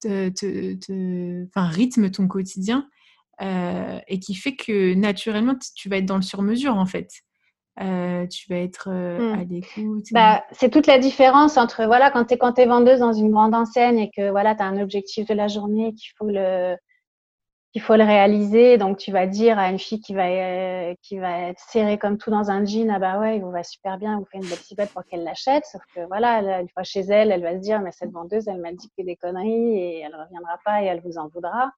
te, 0.01 0.29
te, 0.29 1.45
enfin, 1.47 1.67
rythme 1.67 2.09
ton 2.09 2.27
quotidien 2.27 2.87
euh, 3.41 3.99
et 4.07 4.19
qui 4.19 4.33
fait 4.33 4.55
que 4.55 4.93
naturellement, 4.93 5.55
tu 5.75 5.89
vas 5.89 5.97
être 5.97 6.05
dans 6.05 6.15
le 6.15 6.21
sur-mesure 6.21 6.75
en 6.75 6.85
fait. 6.85 7.11
Euh, 7.79 8.25
tu 8.27 8.51
vas 8.51 8.59
être 8.59 8.89
euh, 8.91 9.33
à 9.33 9.43
l'écoute. 9.43 10.05
Bah, 10.11 10.43
c'est 10.51 10.69
toute 10.69 10.87
la 10.87 10.97
différence 10.97 11.57
entre 11.57 11.85
voilà 11.85 12.09
quand 12.09 12.25
tu 12.25 12.33
es, 12.33 12.37
quand 12.37 12.57
es 12.57 12.65
vendeuse 12.65 12.99
dans 12.99 13.13
une 13.13 13.31
grande 13.31 13.53
enseigne 13.53 13.99
et 13.99 14.09
que 14.09 14.31
voilà, 14.31 14.55
tu 14.55 14.63
as 14.63 14.65
un 14.65 14.81
objectif 14.81 15.27
de 15.27 15.35
la 15.35 15.47
journée 15.47 15.93
qu'il 15.93 16.11
faut 16.17 16.27
le 16.27 16.75
qu'il 17.73 17.81
faut 17.81 17.95
le 17.95 18.03
réaliser. 18.03 18.77
Donc, 18.77 18.97
tu 18.97 19.11
vas 19.11 19.27
dire 19.27 19.59
à 19.59 19.69
une 19.69 19.79
fille 19.79 19.99
qui 19.99 20.13
va, 20.13 20.27
euh, 20.27 20.95
qui 21.01 21.19
va 21.19 21.49
être 21.49 21.59
serrée 21.59 21.97
comme 21.97 22.17
tout 22.17 22.31
dans 22.31 22.49
un 22.49 22.65
jean, 22.65 22.89
ah 22.89 22.99
bah 22.99 23.19
ouais, 23.19 23.37
il 23.37 23.43
vous 23.43 23.51
va 23.51 23.63
super 23.63 23.97
bien, 23.97 24.17
vous 24.17 24.25
fait 24.25 24.37
une 24.37 24.49
belle 24.49 24.57
cibette 24.57 24.91
pour 24.91 25.03
qu'elle 25.05 25.23
l'achète. 25.23 25.65
Sauf 25.65 25.81
que 25.93 26.01
voilà, 26.07 26.61
une 26.61 26.69
fois 26.69 26.83
chez 26.83 27.01
elle, 27.01 27.31
elle 27.31 27.43
va 27.43 27.53
se 27.53 27.59
dire, 27.59 27.81
mais 27.81 27.91
cette 27.91 28.11
vendeuse, 28.11 28.47
elle 28.47 28.61
m'a 28.61 28.71
dit 28.71 28.89
que 28.97 29.03
des 29.03 29.15
conneries 29.15 29.77
et 29.77 29.99
elle 29.99 30.15
reviendra 30.15 30.57
pas 30.63 30.81
et 30.81 30.85
elle 30.85 31.01
vous 31.01 31.17
en 31.17 31.27
voudra. 31.27 31.71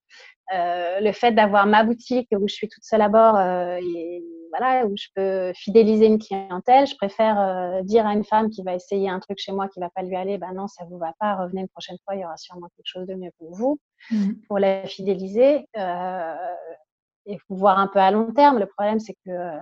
Euh, 0.52 1.00
le 1.00 1.12
fait 1.12 1.32
d'avoir 1.32 1.68
ma 1.68 1.84
boutique 1.84 2.28
où 2.32 2.48
je 2.48 2.54
suis 2.54 2.68
toute 2.68 2.84
seule 2.84 3.04
à 3.04 3.10
bord 3.10 3.36
euh, 3.36 3.78
et 3.78 4.24
voilà 4.50 4.88
où 4.88 4.96
je 4.98 5.06
peux 5.14 5.54
fidéliser 5.54 6.08
une 6.08 6.18
clientèle, 6.18 6.88
je 6.88 6.96
préfère 6.96 7.40
euh, 7.40 7.84
dire 7.84 8.08
à 8.08 8.14
une 8.14 8.24
femme 8.24 8.50
qui 8.50 8.64
va 8.64 8.74
essayer 8.74 9.10
un 9.10 9.20
truc 9.20 9.38
chez 9.38 9.52
moi 9.52 9.68
qui 9.68 9.80
va 9.80 9.92
pas 9.92 10.02
lui 10.02 10.16
aller, 10.16 10.40
ben 10.40 10.52
non 10.54 10.68
ça 10.68 10.86
vous 10.86 10.98
va 10.98 11.14
pas, 11.20 11.36
revenez 11.36 11.62
une 11.62 11.68
prochaine 11.68 11.98
fois, 12.04 12.16
il 12.16 12.22
y 12.22 12.26
aura 12.26 12.38
sûrement 12.38 12.68
quelque 12.76 12.88
chose 12.88 13.06
de 13.06 13.14
mieux 13.14 13.30
pour 13.38 13.54
vous, 13.54 13.80
mmh. 14.10 14.32
pour 14.48 14.58
la 14.58 14.88
fidéliser 14.88 15.68
et 15.76 17.38
voir 17.50 17.78
un 17.78 17.88
peu 17.88 18.00
à 18.00 18.10
long 18.10 18.34
terme. 18.34 18.58
Le 18.58 18.66
problème 18.66 19.00
c'est 19.00 19.16
que 19.24 19.60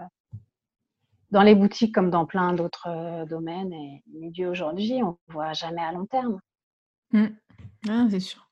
dans 1.31 1.43
les 1.43 1.55
boutiques 1.55 1.93
comme 1.93 2.11
dans 2.11 2.25
plein 2.25 2.53
d'autres 2.53 3.25
domaines 3.25 3.73
et 3.73 4.03
milieux 4.13 4.47
aujourd'hui, 4.47 5.03
on 5.03 5.17
voit 5.27 5.51
jamais 5.51 5.81
à 5.81 5.91
long 5.91 6.05
terme. 6.05 6.39
Mmh. 7.11 7.25
Ah, 7.89 8.07
c'est 8.09 8.21
sûr. 8.21 8.49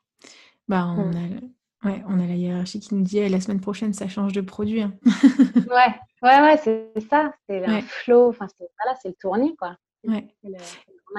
Bah, 0.68 0.88
on 0.98 1.06
mmh. 1.06 1.16
a 1.16 1.55
Ouais, 1.86 2.04
on 2.08 2.20
a 2.20 2.26
la 2.26 2.34
hiérarchie 2.34 2.80
qui 2.80 2.96
nous 2.96 3.04
dit 3.04 3.30
la 3.30 3.40
semaine 3.40 3.62
prochaine, 3.62 3.94
ça 3.94 4.08
change 4.08 4.34
de 4.34 4.42
produit. 4.42 4.82
Hein. 4.82 4.94
ouais, 5.06 5.96
ouais, 6.24 6.42
ouais, 6.42 6.58
c'est 6.58 6.92
ça. 7.08 7.32
C'est 7.48 7.64
un 7.64 7.82
flow. 7.82 8.30
Enfin, 8.30 8.48
c'est 8.58 8.68
voilà, 8.84 8.98
le 9.06 9.14
tournis, 9.14 9.56
quoi. 9.56 9.78
Ouais. 10.04 10.28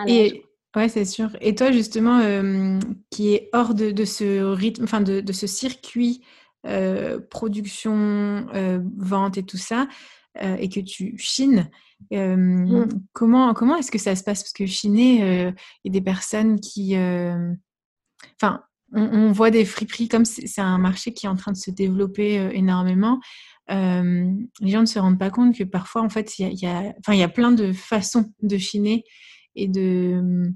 Et 0.09 0.45
ouais, 0.75 0.89
c'est 0.89 1.05
sûr. 1.05 1.31
Et 1.41 1.55
toi, 1.55 1.71
justement, 1.71 2.19
euh, 2.19 2.81
qui 3.11 3.33
est 3.33 3.49
hors 3.53 3.75
de, 3.75 4.05
ce 4.05 4.43
rythme, 4.43 4.83
enfin 4.83 5.01
de, 5.01 5.33
ce 5.33 5.47
circuit 5.47 6.25
euh, 6.67 7.21
production, 7.21 8.49
euh, 8.53 8.81
vente 8.97 9.39
et 9.39 9.45
tout 9.45 9.59
ça, 9.59 9.87
et 10.59 10.69
que 10.69 10.81
tu 10.81 11.17
chines. 11.17 11.71
Mmh. 12.11 12.89
Comment, 13.13 13.55
comment 13.55 13.77
est-ce 13.77 13.93
que 13.93 13.99
ça 13.99 14.17
se 14.17 14.25
passe? 14.25 14.43
Parce 14.43 14.53
que 14.53 14.67
chiner, 14.67 15.53
il 15.85 15.87
y 15.87 15.91
a 15.91 15.93
des 15.93 16.03
personnes 16.03 16.59
qui. 16.61 16.95
Enfin, 18.35 18.65
on, 18.93 19.33
voit 19.33 19.51
des 19.51 19.65
friperies 19.65 20.09
comme 20.09 20.25
c'est 20.25 20.61
un 20.61 20.79
marché 20.79 21.13
qui 21.13 21.27
est 21.27 21.29
en 21.29 21.37
train 21.37 21.53
de 21.53 21.57
se 21.57 21.71
développer 21.71 22.39
euh, 22.39 22.51
énormément. 22.53 23.21
Euh, 23.71 24.31
les 24.61 24.71
gens 24.71 24.81
ne 24.81 24.87
se 24.87 24.99
rendent 24.99 25.19
pas 25.19 25.31
compte 25.31 25.57
que 25.57 25.65
parfois, 25.65 26.03
en 26.03 26.09
fait, 26.09 26.39
il 26.39 26.55
y 26.55 26.67
a, 27.23 27.29
plein 27.29 27.53
de 27.53 27.73
façons 27.73 28.33
de 28.43 28.59
chiner 28.59 29.05
et 29.55 29.69
de. 29.69 30.53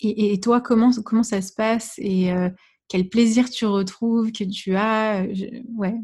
Et, 0.00 0.38
toi, 0.40 0.60
comment, 0.60 0.90
comment 1.04 1.22
ça 1.22 1.40
se 1.40 1.52
passe 1.52 1.94
et 1.98 2.30
euh, 2.32 2.50
quel 2.88 3.08
plaisir 3.08 3.48
tu 3.48 3.64
retrouves, 3.64 4.32
que 4.32 4.44
tu 4.44 4.76
as 4.76 5.24
Ouais, 5.76 5.94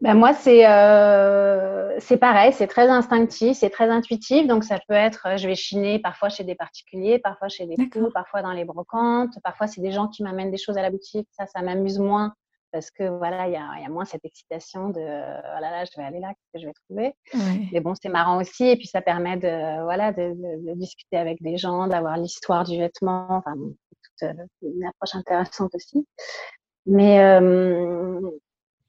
ben 0.00 0.14
moi, 0.14 0.32
c'est 0.32 0.66
euh, 0.66 1.98
c'est 1.98 2.16
pareil, 2.16 2.52
c'est 2.54 2.66
très 2.66 2.88
instinctif, 2.88 3.58
c'est 3.58 3.68
très 3.70 3.90
intuitif. 3.90 4.46
Donc, 4.46 4.64
ça 4.64 4.78
peut 4.88 4.94
être, 4.94 5.36
je 5.36 5.46
vais 5.46 5.54
chiner 5.54 5.98
parfois 5.98 6.30
chez 6.30 6.44
des 6.44 6.54
particuliers, 6.54 7.18
parfois 7.18 7.48
chez 7.48 7.66
des 7.66 7.76
fous, 7.92 8.08
parfois 8.14 8.40
dans 8.40 8.52
les 8.52 8.64
brocantes, 8.64 9.34
parfois 9.44 9.66
c'est 9.66 9.82
des 9.82 9.92
gens 9.92 10.08
qui 10.08 10.22
m'amènent 10.22 10.50
des 10.50 10.56
choses 10.56 10.78
à 10.78 10.82
la 10.82 10.90
boutique. 10.90 11.28
Ça, 11.32 11.46
ça 11.46 11.60
m'amuse 11.60 11.98
moins 11.98 12.32
parce 12.72 12.90
que 12.90 13.08
voilà, 13.18 13.48
il 13.48 13.52
y 13.52 13.56
a, 13.56 13.80
y 13.80 13.84
a, 13.84 13.88
moins 13.88 14.04
cette 14.04 14.24
excitation 14.24 14.90
de 14.90 15.00
oh 15.00 15.60
là 15.60 15.70
là, 15.70 15.84
je 15.84 16.00
vais 16.00 16.06
aller 16.06 16.20
là, 16.20 16.28
qu'est-ce 16.28 16.52
que 16.54 16.60
je 16.60 16.66
vais 16.66 16.72
trouver. 16.86 17.14
Mais 17.72 17.80
bon, 17.80 17.94
c'est 18.00 18.08
marrant 18.08 18.40
aussi, 18.40 18.64
et 18.64 18.76
puis 18.76 18.86
ça 18.86 19.02
permet 19.02 19.36
de 19.36 19.82
voilà 19.82 20.12
de, 20.12 20.34
de, 20.34 20.74
discuter 20.74 21.16
avec 21.16 21.42
des 21.42 21.56
gens, 21.56 21.88
d'avoir 21.88 22.16
l'histoire 22.16 22.64
du 22.64 22.78
vêtement, 22.78 23.26
enfin, 23.30 23.54
toute 23.54 24.28
euh, 24.28 24.44
une 24.62 24.84
approche 24.86 25.14
intéressante 25.14 25.74
aussi. 25.74 26.06
Mais 26.86 27.20
euh, 27.20 28.20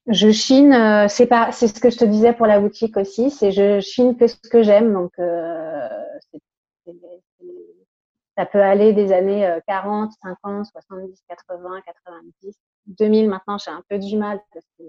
je 0.08 0.32
chine, 0.32 0.74
euh, 0.74 1.08
c'est 1.08 1.28
pas, 1.28 1.52
c'est 1.52 1.68
ce 1.68 1.80
que 1.80 1.90
je 1.90 1.98
te 1.98 2.06
disais 2.06 2.34
pour 2.34 2.48
la 2.48 2.60
boutique 2.60 2.98
aussi, 2.98 3.32
c'est 3.32 3.52
je 3.52 3.80
chine 3.80 4.18
que 4.18 4.28
ce 4.28 4.36
que 4.36 4.64
j'aime, 4.64 4.94
donc 4.94 5.12
euh, 5.20 5.88
ça 8.38 8.46
peut 8.46 8.62
aller 8.62 8.94
des 8.94 9.12
années 9.12 9.60
40, 9.68 10.12
50, 10.24 10.66
70, 10.66 11.24
80, 11.28 11.82
90, 11.86 12.56
2000 12.88 13.30
maintenant, 13.30 13.58
j'ai 13.58 13.72
un 13.72 13.84
peu 13.88 14.00
du 14.00 14.18
mal 14.18 14.42
parce 14.54 14.66
que 14.78 14.84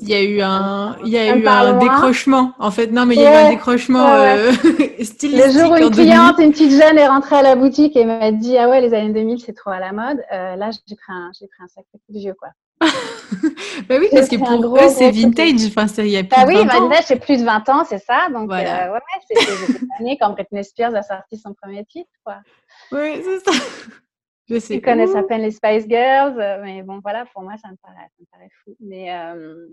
il 0.00 0.08
y 0.08 0.14
a 0.14 0.22
eu 0.22 0.40
un, 0.40 0.96
il 1.04 1.08
y 1.08 1.18
a 1.18 1.36
eu 1.36 1.46
un 1.46 1.78
décrochement. 1.78 2.52
En 2.58 2.70
fait, 2.70 2.88
non, 2.88 3.06
mais 3.06 3.14
il 3.14 3.20
y 3.20 3.26
a 3.26 3.42
eu 3.42 3.46
un 3.46 3.50
décrochement 3.50 4.06
euh, 4.08 4.52
stylistique. 5.00 5.32
Le 5.32 5.50
jour 5.50 5.72
où 5.72 5.76
une 5.76 5.90
cliente, 5.90 6.38
une 6.38 6.52
petite 6.52 6.72
jeune, 6.72 6.98
est 6.98 7.08
rentrée 7.08 7.36
à 7.36 7.42
la 7.42 7.56
boutique 7.56 7.96
et 7.96 8.04
m'a 8.04 8.32
dit 8.32 8.56
ah 8.58 8.68
ouais 8.68 8.80
les 8.80 8.94
années 8.94 9.12
2000 9.12 9.40
c'est 9.40 9.54
trop 9.54 9.70
à 9.70 9.80
la 9.80 9.92
mode. 9.92 10.22
Euh, 10.32 10.56
là 10.56 10.70
j'ai 10.70 10.96
pris 10.96 11.12
un, 11.12 11.30
j'ai 11.38 11.46
pris 11.46 11.62
un 11.62 11.68
sacré 11.68 11.84
coup 11.92 12.12
de 12.12 12.18
vieux 12.18 12.34
quoi. 12.38 12.48
bah 13.88 13.96
oui, 13.98 14.08
parce 14.12 14.28
que 14.28 14.36
pour 14.36 14.76
eux 14.76 14.88
c'est 14.88 15.10
vintage. 15.10 15.66
Enfin, 15.66 15.86
il 15.98 16.08
y 16.08 16.16
a 16.16 16.24
plus 16.24 16.28
bah 16.28 16.44
de 16.44 16.48
oui, 16.48 16.66
20 16.66 16.74
ans. 16.74 16.88
vintage 16.88 17.04
c'est 17.06 17.16
plus 17.16 17.38
de 17.38 17.44
20 17.44 17.68
ans, 17.70 17.84
c'est 17.88 17.98
ça. 17.98 18.28
Donc 18.32 18.46
voilà. 18.46 18.88
euh, 18.88 18.92
ouais, 18.92 19.00
c'était 19.26 19.50
cette 19.50 19.82
année 19.98 20.18
quand 20.20 20.30
Britney 20.30 20.62
Spears 20.62 20.94
a 20.94 21.02
sorti 21.02 21.38
son 21.38 21.54
premier 21.54 21.84
titre 21.84 22.10
quoi. 22.24 22.36
Oui, 22.92 23.22
c'est 23.24 23.50
ça. 23.50 23.64
Je 24.48 24.60
sais. 24.60 24.76
Ils 24.76 24.82
connaissent 24.82 25.14
à 25.14 25.24
peine 25.24 25.42
les 25.42 25.50
Spice 25.50 25.88
Girls, 25.88 26.38
euh, 26.38 26.62
mais 26.62 26.82
bon, 26.82 27.00
voilà, 27.00 27.26
pour 27.26 27.42
moi, 27.42 27.56
ça 27.56 27.68
me 27.68 27.76
paraît, 27.76 27.96
ça 27.96 28.20
me 28.20 28.26
paraît 28.26 28.50
fou. 28.62 28.76
Mais, 28.78 29.12
euh, 29.16 29.66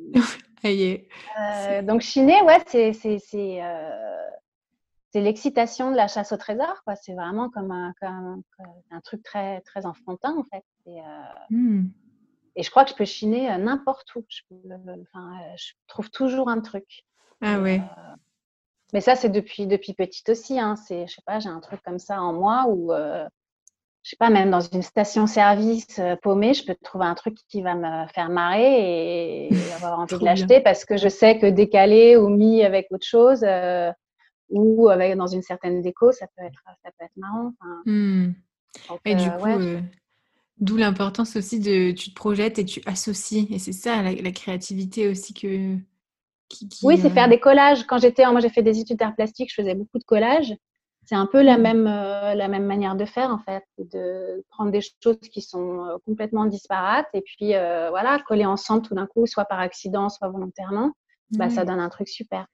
euh, 0.65 1.81
donc, 1.83 2.01
chiner, 2.01 2.41
ouais, 2.41 2.59
c'est, 2.67 2.93
c'est, 2.93 3.19
c'est, 3.19 3.61
c'est 5.11 5.21
l'excitation 5.21 5.91
de 5.91 5.95
la 5.95 6.07
chasse 6.07 6.31
au 6.31 6.37
trésor, 6.37 6.81
quoi. 6.85 6.95
C'est 6.95 7.13
vraiment 7.13 7.49
comme 7.51 7.71
un, 7.71 7.93
comme, 8.01 8.41
un 8.89 9.01
truc 9.01 9.21
très, 9.21 9.61
très 9.61 9.85
enfantin, 9.85 10.35
en 10.35 10.43
fait. 10.43 10.65
Et, 10.87 11.01
mmh. 11.51 11.85
et 12.55 12.63
je 12.63 12.71
crois 12.71 12.83
que 12.83 12.89
je 12.89 12.95
peux 12.95 13.05
chiner 13.05 13.55
n'importe 13.59 14.15
où. 14.15 14.25
Je, 14.27 14.41
enfin, 15.03 15.39
je 15.55 15.73
trouve 15.85 16.09
toujours 16.09 16.49
un 16.49 16.61
truc. 16.61 17.05
Ah 17.41 17.59
ouais. 17.59 17.81
mais 18.91 19.01
ça, 19.01 19.15
c'est 19.15 19.29
depuis, 19.29 19.67
depuis 19.67 19.93
petite 19.93 20.29
aussi. 20.29 20.59
Hein. 20.59 20.75
C'est, 20.77 21.05
je 21.05 21.13
sais 21.13 21.21
pas, 21.27 21.39
j'ai 21.39 21.49
un 21.49 21.59
truc 21.59 21.81
comme 21.83 21.99
ça 21.99 22.19
en 22.19 22.33
moi 22.33 22.65
où 22.67 22.91
je 24.03 24.09
sais 24.09 24.17
pas, 24.17 24.29
même 24.29 24.51
dans 24.51 24.59
une 24.59 24.81
station-service 24.81 25.97
euh, 25.99 26.17
paumée, 26.21 26.53
je 26.53 26.65
peux 26.65 26.75
trouver 26.83 27.05
un 27.05 27.15
truc 27.15 27.37
qui 27.47 27.61
va 27.61 27.73
me 27.73 28.05
faire 28.07 28.29
marrer 28.29 29.47
et, 29.47 29.49
avoir 29.75 29.99
envie 29.99 30.17
de 30.17 30.25
l'acheter 30.25 30.59
parce 30.59 30.83
que 30.83 30.97
je 30.97 31.07
sais 31.07 31.39
que 31.39 31.45
décalé 31.45 32.17
ou 32.17 32.27
mis 32.27 32.63
avec 32.63 32.87
autre 32.91 33.05
chose 33.05 33.43
euh, 33.43 33.91
ou 34.49 34.89
avec 34.89 35.15
dans 35.15 35.27
une 35.27 35.41
certaine 35.41 35.81
déco, 35.81 36.11
ça 36.11 36.27
peut 36.35 36.43
être, 36.43 36.61
ça 36.83 36.91
peut 36.99 37.05
être 37.05 37.15
marrant. 37.15 37.53
Mmh. 37.85 38.33
et 39.05 39.15
du 39.15 39.23
euh, 39.23 39.29
coup, 39.29 39.85
d'où 40.57 40.75
l'importance 40.75 41.37
aussi 41.37 41.61
de 41.61 41.91
tu 41.91 42.09
te 42.09 42.15
projettes 42.15 42.59
et 42.59 42.65
tu 42.65 42.81
associes. 42.85 43.47
Et 43.51 43.57
c'est 43.57 43.71
ça 43.71 44.01
la, 44.01 44.31
créativité 44.31 45.07
aussi 45.07 45.33
que. 45.33 45.77
oui, 46.83 46.97
c'est 46.97 47.09
faire 47.09 47.29
des 47.29 47.39
collages. 47.39 47.85
Quand 47.87 47.99
j'étais, 47.99 48.29
moi 48.29 48.41
j'ai 48.41 48.49
fait 48.49 48.63
des 48.63 48.79
études 48.79 48.97
d'art 48.97 49.15
plastique, 49.15 49.49
je 49.49 49.61
faisais 49.61 49.75
beaucoup 49.75 49.97
de 49.97 50.03
collages. 50.03 50.53
C'est 51.05 51.15
un 51.15 51.25
peu 51.25 51.41
la 51.41 51.57
mmh. 51.57 51.61
même, 51.61 51.87
euh, 51.87 52.33
la 52.33 52.47
même 52.47 52.65
manière 52.65 52.95
de 52.95 53.05
faire, 53.05 53.29
en 53.29 53.39
fait, 53.39 53.63
de 53.77 54.43
prendre 54.49 54.71
des 54.71 54.81
choses 54.81 55.17
qui 55.31 55.41
sont 55.41 55.85
euh, 55.85 55.97
complètement 56.05 56.45
disparates 56.45 57.07
et 57.13 57.21
puis, 57.21 57.55
euh, 57.55 57.89
voilà, 57.89 58.19
coller 58.19 58.45
ensemble 58.45 58.83
tout 58.83 58.95
d'un 58.95 59.07
coup, 59.07 59.25
soit 59.25 59.45
par 59.45 59.59
accident, 59.59 60.09
soit 60.09 60.29
volontairement. 60.29 60.91
Bah, 61.31 61.49
ça 61.49 61.65
donne 61.65 61.79
un 61.79 61.89
truc 61.89 62.07
super. 62.07 62.45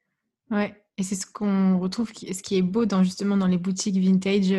Ouais, 0.51 0.73
et 0.97 1.03
c'est 1.03 1.15
ce 1.15 1.25
qu'on 1.25 1.79
retrouve, 1.79 2.13
ce 2.13 2.41
qui 2.41 2.57
est 2.57 2.61
beau 2.61 2.85
dans 2.85 3.03
justement 3.03 3.35
dans 3.35 3.45
les 3.45 3.57
boutiques 3.57 3.97
vintage 3.97 4.53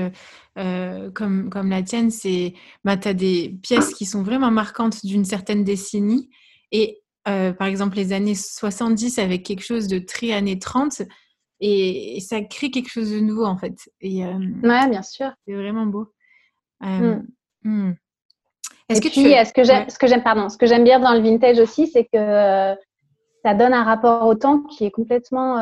comme, 0.54 1.48
comme 1.48 1.70
la 1.70 1.82
tienne, 1.82 2.10
c'est 2.10 2.52
bah, 2.84 2.98
tu 2.98 3.08
as 3.08 3.14
des 3.14 3.58
pièces 3.62 3.94
qui 3.94 4.04
sont 4.04 4.22
vraiment 4.22 4.50
marquantes 4.50 5.06
d'une 5.06 5.24
certaine 5.24 5.64
décennie. 5.64 6.28
Et 6.70 7.00
par 7.24 7.62
exemple, 7.62 7.96
les 7.96 8.12
années 8.12 8.34
70 8.34 9.18
avec 9.18 9.42
quelque 9.42 9.64
chose 9.64 9.88
de 9.88 9.98
très 9.98 10.32
années 10.32 10.58
30, 10.58 11.00
et, 11.60 12.20
ça 12.20 12.40
crée 12.42 12.70
quelque 12.70 12.88
chose 12.88 13.10
de 13.12 13.20
nouveau 13.20 13.44
en 13.44 13.56
fait. 13.56 13.90
Et, 14.00 14.24
euh, 14.24 14.38
ouais, 14.62 14.88
bien 14.88 15.02
sûr. 15.02 15.32
C'est 15.46 15.54
vraiment 15.54 15.86
beau. 15.86 16.12
Euh, 16.82 17.16
mm. 17.16 17.26
Hmm. 17.62 17.92
Est-ce 18.88 19.00
que 19.00 19.08
puis, 19.08 19.24
tu... 19.24 19.30
ce 19.30 19.52
que 19.52 19.62
j'aime, 19.62 19.88
ce 19.88 19.98
que 19.98 20.06
j'aime, 20.06 20.22
pardon, 20.22 20.48
ce 20.48 20.56
que 20.56 20.66
j'aime 20.66 20.84
bien 20.84 20.98
dans 20.98 21.12
le 21.12 21.20
vintage 21.20 21.58
aussi, 21.58 21.86
c'est 21.86 22.04
que 22.04 22.16
euh, 22.16 22.74
ça 23.44 23.54
donne 23.54 23.74
un 23.74 23.84
rapport 23.84 24.26
au 24.26 24.34
temps 24.34 24.62
qui 24.62 24.84
est 24.84 24.90
complètement 24.90 25.58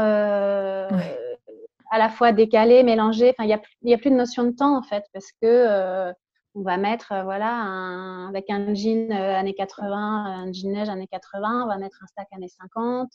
à 1.90 1.96
la 1.96 2.08
fois 2.10 2.32
décalé, 2.32 2.82
mélangé. 2.82 3.30
Enfin, 3.30 3.44
il 3.44 3.48
n'y 3.48 3.52
a, 3.92 3.96
a, 3.96 3.98
plus 3.98 4.10
de 4.10 4.16
notion 4.16 4.44
de 4.44 4.52
temps 4.52 4.76
en 4.76 4.82
fait, 4.82 5.04
parce 5.12 5.30
que 5.42 6.12
on 6.54 6.62
va 6.62 6.76
mettre, 6.76 7.12
voilà, 7.24 8.26
avec 8.28 8.48
un 8.50 8.72
jean 8.74 9.12
années 9.12 9.54
80, 9.54 9.96
un 9.96 10.52
jean 10.52 10.72
neige 10.72 10.88
années 10.88 11.08
80, 11.10 11.64
on 11.64 11.68
va 11.68 11.76
mettre 11.78 11.98
un 12.02 12.06
stack 12.06 12.28
années 12.32 12.48
50 12.48 13.10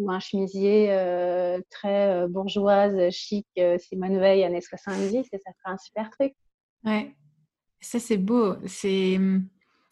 ou 0.00 0.10
un 0.10 0.20
chemisier 0.20 0.88
euh, 0.90 1.60
très 1.70 2.08
euh, 2.08 2.28
bourgeoise, 2.28 3.10
chic, 3.10 3.46
euh, 3.58 3.76
Simone 3.78 4.18
Veil, 4.18 4.42
années 4.44 4.60
70, 4.60 5.16
et 5.16 5.38
ça 5.38 5.52
fera 5.58 5.74
un 5.74 5.78
super 5.78 6.10
truc. 6.10 6.32
Ouais, 6.84 7.14
ça 7.80 7.98
c'est 7.98 8.16
beau. 8.16 8.56
C'est 8.66 9.16
hum, 9.16 9.46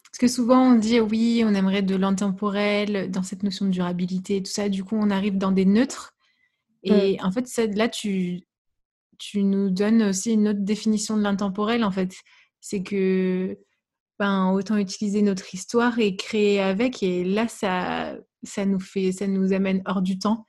parce 0.05 0.17
que 0.19 0.27
souvent 0.27 0.73
on 0.73 0.75
dit 0.75 0.99
oui, 0.99 1.43
on 1.45 1.53
aimerait 1.53 1.83
de 1.83 1.95
l'intemporel 1.95 3.11
dans 3.11 3.23
cette 3.23 3.43
notion 3.43 3.65
de 3.65 3.71
durabilité 3.71 4.37
et 4.37 4.43
tout 4.43 4.51
ça. 4.51 4.67
Du 4.67 4.83
coup, 4.83 4.97
on 4.99 5.11
arrive 5.11 5.37
dans 5.37 5.51
des 5.51 5.65
neutres. 5.65 6.13
Et 6.83 7.17
mm. 7.17 7.25
en 7.25 7.31
fait, 7.31 7.75
là, 7.75 7.87
tu, 7.87 8.41
tu 9.19 9.43
nous 9.43 9.69
donnes 9.69 10.01
aussi 10.01 10.33
une 10.33 10.47
autre 10.47 10.61
définition 10.61 11.15
de 11.17 11.21
l'intemporel. 11.21 11.83
En 11.83 11.91
fait, 11.91 12.13
c'est 12.59 12.81
que 12.81 13.57
ben, 14.19 14.51
autant 14.51 14.77
utiliser 14.77 15.21
notre 15.21 15.53
histoire 15.53 15.97
et 15.99 16.15
créer 16.15 16.61
avec. 16.61 17.01
Et 17.01 17.23
là, 17.23 17.47
ça, 17.47 18.15
ça 18.43 18.65
nous 18.65 18.79
fait, 18.79 19.11
ça 19.11 19.27
nous 19.27 19.53
amène 19.53 19.81
hors 19.85 20.01
du 20.01 20.19
temps. 20.19 20.45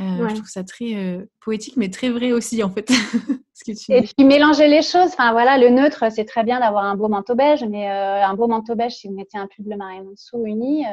Euh, 0.00 0.28
je 0.28 0.34
trouve 0.34 0.48
ça 0.48 0.62
très 0.62 0.94
euh, 0.94 1.24
poétique, 1.40 1.76
mais 1.76 1.88
très 1.88 2.10
vrai 2.10 2.30
aussi, 2.30 2.62
en 2.62 2.70
fait. 2.70 2.88
et 3.88 4.02
puis 4.02 4.24
mélanger 4.24 4.68
les 4.68 4.82
choses. 4.82 5.08
Enfin 5.08 5.32
voilà, 5.32 5.58
le 5.58 5.70
neutre, 5.70 6.04
c'est 6.12 6.24
très 6.24 6.44
bien 6.44 6.60
d'avoir 6.60 6.84
un 6.84 6.94
beau 6.94 7.08
manteau 7.08 7.34
beige, 7.34 7.64
mais 7.64 7.90
euh, 7.90 8.24
un 8.24 8.34
beau 8.34 8.46
manteau 8.46 8.76
beige, 8.76 8.92
si 8.92 9.08
vous 9.08 9.14
mettez 9.14 9.38
un 9.38 9.48
pull 9.48 9.64
bleu 9.64 9.76
marine 9.76 10.06
en 10.06 10.12
dessous 10.12 10.44
uni, 10.44 10.84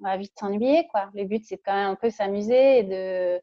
on 0.00 0.04
va 0.04 0.16
vite 0.16 0.32
s'ennuyer, 0.38 0.86
quoi. 0.90 1.10
Le 1.14 1.24
but, 1.24 1.44
c'est 1.44 1.58
quand 1.58 1.74
même 1.74 1.90
un 1.90 1.94
peu 1.94 2.08
s'amuser 2.08 2.78
et 2.78 2.82
de. 2.84 3.42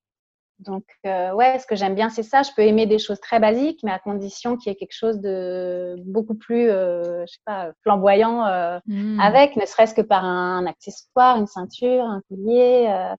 Donc, 0.60 0.84
ouais, 1.06 1.58
ce 1.60 1.66
que 1.66 1.76
j'aime 1.76 1.96
bien, 1.96 2.10
c'est 2.10 2.24
ça. 2.24 2.44
Je 2.44 2.52
peux 2.56 2.64
aimer 2.64 2.86
des 2.86 3.00
choses 3.00 3.20
très 3.20 3.40
basiques, 3.40 3.80
mais 3.84 3.92
à 3.92 4.00
condition 4.00 4.58
qu'il 4.58 4.72
y 4.72 4.74
ait 4.74 4.78
quelque 4.78 4.96
chose 4.96 5.20
de 5.20 5.96
beaucoup 6.06 6.36
plus, 6.36 6.68
je 6.68 7.26
sais 7.28 7.42
pas, 7.46 7.72
flamboyant 7.82 8.44
mmh. 8.86 9.20
avec, 9.22 9.56
ne 9.56 9.66
serait-ce 9.66 9.94
que 9.94 10.02
par 10.02 10.26
un 10.26 10.66
accessoire, 10.66 11.38
une 11.38 11.48
ceinture, 11.48 12.04
un 12.04 12.22
collier 12.28 13.14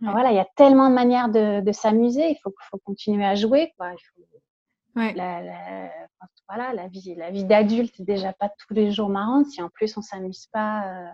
voilà, 0.00 0.32
il 0.32 0.36
y 0.36 0.40
a 0.40 0.48
tellement 0.56 0.88
de 0.88 0.94
manières 0.94 1.28
de, 1.28 1.72
s'amuser. 1.72 2.30
Il 2.30 2.38
faut, 2.42 2.54
faut, 2.70 2.78
continuer 2.78 3.24
à 3.24 3.34
jouer. 3.34 3.72
Quoi. 3.76 3.92
la, 4.94 5.90
voilà, 6.48 6.72
la 6.72 6.88
vie, 6.88 7.14
la 7.16 7.30
vie 7.30 7.44
d'adulte 7.44 7.98
n'est 7.98 8.04
déjà 8.04 8.32
pas 8.32 8.48
tous 8.48 8.74
les 8.74 8.90
jours 8.90 9.08
marrante. 9.08 9.46
Si 9.46 9.62
en 9.62 9.68
plus 9.68 9.96
on 9.96 10.02
s'amuse 10.02 10.46
pas 10.52 10.86
euh, 10.86 11.10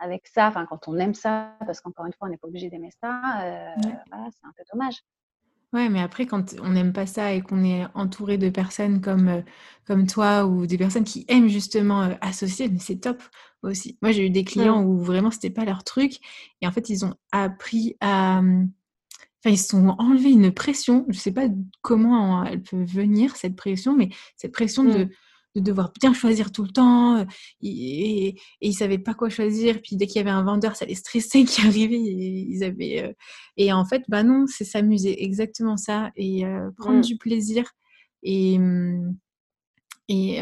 avec 0.00 0.26
ça, 0.26 0.48
enfin 0.48 0.66
quand 0.66 0.88
on 0.88 0.98
aime 0.98 1.14
ça, 1.14 1.56
parce 1.66 1.80
qu'encore 1.80 2.06
une 2.06 2.12
fois 2.12 2.26
on 2.26 2.30
n'est 2.30 2.36
pas 2.36 2.48
obligé 2.48 2.68
d'aimer 2.70 2.90
ça, 3.00 3.20
euh, 3.42 3.74
voilà, 4.10 4.28
c'est 4.32 4.46
un 4.46 4.52
peu 4.56 4.64
dommage. 4.72 4.96
Ouais, 5.72 5.88
mais 5.88 6.00
après, 6.00 6.26
quand 6.26 6.56
on 6.60 6.70
n'aime 6.70 6.92
pas 6.92 7.06
ça 7.06 7.32
et 7.32 7.42
qu'on 7.42 7.62
est 7.62 7.84
entouré 7.94 8.38
de 8.38 8.48
personnes 8.50 9.00
comme, 9.00 9.28
euh, 9.28 9.42
comme 9.86 10.08
toi 10.08 10.44
ou 10.44 10.66
des 10.66 10.76
personnes 10.76 11.04
qui 11.04 11.24
aiment 11.28 11.48
justement 11.48 12.02
euh, 12.02 12.14
associer, 12.20 12.68
c'est 12.80 13.00
top 13.00 13.22
aussi. 13.62 13.96
Moi, 14.02 14.10
j'ai 14.10 14.26
eu 14.26 14.30
des 14.30 14.42
clients 14.42 14.82
où 14.82 14.98
vraiment 14.98 15.30
c'était 15.30 15.50
pas 15.50 15.64
leur 15.64 15.84
truc 15.84 16.14
et 16.60 16.66
en 16.66 16.72
fait, 16.72 16.88
ils 16.88 17.04
ont 17.04 17.14
appris 17.30 17.96
à. 18.00 18.42
Mmh, 18.42 18.72
enfin, 19.44 19.54
ils 19.54 19.58
se 19.58 19.68
sont 19.68 19.94
enlevés 19.98 20.32
une 20.32 20.50
pression. 20.50 21.06
Je 21.08 21.18
sais 21.18 21.32
pas 21.32 21.46
comment 21.82 22.44
elle 22.44 22.62
peut 22.62 22.82
venir, 22.82 23.36
cette 23.36 23.54
pression, 23.54 23.94
mais 23.96 24.08
cette 24.36 24.52
pression 24.52 24.82
de 24.82 25.04
mmh 25.04 25.10
de 25.54 25.60
devoir 25.60 25.92
bien 26.00 26.12
choisir 26.12 26.52
tout 26.52 26.62
le 26.62 26.70
temps. 26.70 27.18
Euh, 27.18 27.24
et, 27.62 28.28
et, 28.28 28.36
ils 28.60 28.72
savaient 28.72 28.98
pas 28.98 29.14
quoi 29.14 29.28
choisir. 29.28 29.80
Puis 29.82 29.96
dès 29.96 30.06
qu'il 30.06 30.16
y 30.16 30.20
avait 30.20 30.30
un 30.30 30.42
vendeur, 30.42 30.76
ça 30.76 30.84
les 30.84 30.94
stressait 30.94 31.44
qui 31.44 31.60
arrivait. 31.62 31.94
Et, 31.96 32.46
ils 32.48 32.64
avaient, 32.64 33.02
euh, 33.02 33.12
et 33.56 33.72
en 33.72 33.84
fait, 33.84 34.04
bah 34.08 34.22
non, 34.22 34.46
c'est 34.46 34.64
s'amuser, 34.64 35.22
exactement 35.22 35.76
ça. 35.76 36.10
Et 36.16 36.44
euh, 36.44 36.70
prendre 36.76 36.98
mmh. 36.98 37.02
du 37.02 37.16
plaisir. 37.16 37.64
Et, 38.22 38.58
mmh, 38.58 39.16
et, 40.08 40.40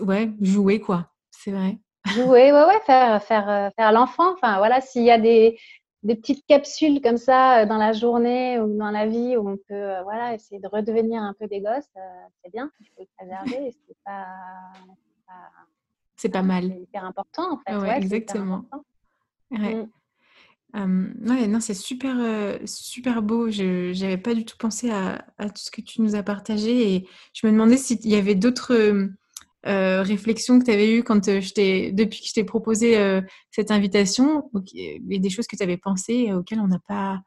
ouais, 0.00 0.30
jouer, 0.40 0.80
quoi. 0.80 1.10
C'est 1.30 1.50
vrai. 1.50 1.78
Jouer, 2.14 2.52
ouais, 2.52 2.64
ouais, 2.64 2.80
faire, 2.86 3.22
faire, 3.22 3.70
faire 3.76 3.92
l'enfant. 3.92 4.32
Enfin, 4.32 4.58
voilà, 4.58 4.80
s'il 4.80 5.02
y 5.02 5.10
a 5.10 5.18
des, 5.18 5.58
des 6.02 6.16
petites 6.16 6.44
capsules 6.46 7.00
comme 7.00 7.16
ça 7.16 7.60
euh, 7.60 7.66
dans 7.66 7.76
la 7.76 7.92
journée 7.92 8.58
ou 8.58 8.76
dans 8.76 8.90
la 8.90 9.06
vie 9.06 9.36
où 9.36 9.48
on 9.48 9.56
peut 9.56 9.74
euh, 9.74 10.02
voilà, 10.02 10.34
essayer 10.34 10.60
de 10.60 10.68
redevenir 10.68 11.22
un 11.22 11.34
peu 11.38 11.46
des 11.46 11.60
gosses, 11.60 11.88
euh, 11.96 12.00
c'est 12.42 12.50
bien, 12.50 12.70
il 12.80 12.86
faut 12.88 13.02
le 13.02 13.06
préserver 13.16 13.74
c'est 13.86 13.96
pas, 14.04 14.26
c'est 16.16 16.28
pas 16.28 16.42
mal. 16.42 16.68
C'est 16.68 16.82
hyper 16.82 17.04
important 17.04 17.52
en 17.54 17.58
fait. 17.58 17.76
ouais, 17.76 17.98
exactement. 17.98 18.64
Ouais. 19.50 19.86
Ouais. 20.74 21.46
non, 21.46 21.60
c'est 21.60 21.74
super, 21.74 22.16
super 22.66 23.22
beau. 23.22 23.50
Je 23.50 23.98
n'avais 24.00 24.18
pas 24.18 24.34
du 24.34 24.44
tout 24.44 24.56
pensé 24.56 24.90
à, 24.90 25.24
à, 25.38 25.50
tout 25.50 25.62
ce 25.62 25.70
que 25.70 25.80
tu 25.80 26.00
nous 26.00 26.14
as 26.16 26.22
partagé 26.22 26.94
et 26.94 27.08
je 27.34 27.46
me 27.46 27.52
demandais 27.52 27.76
s'il 27.76 28.06
y 28.06 28.16
avait 28.16 28.34
d'autres 28.34 29.10
euh, 29.66 30.02
réflexions 30.02 30.58
que 30.58 30.64
tu 30.64 30.72
avais 30.72 30.92
eues 30.92 31.04
quand 31.04 31.28
euh, 31.28 31.40
je 31.40 31.92
depuis 31.92 32.20
que 32.20 32.26
je 32.26 32.32
t'ai 32.32 32.42
proposé 32.42 32.98
euh, 32.98 33.20
cette 33.52 33.70
invitation 33.70 34.50
et 34.74 35.20
des 35.20 35.30
choses 35.30 35.46
que 35.46 35.54
tu 35.54 35.62
avais 35.62 35.76
pensées 35.76 36.32
auxquelles 36.32 36.58
on 36.58 36.66
n'a 36.66 36.80
pas. 36.88 37.20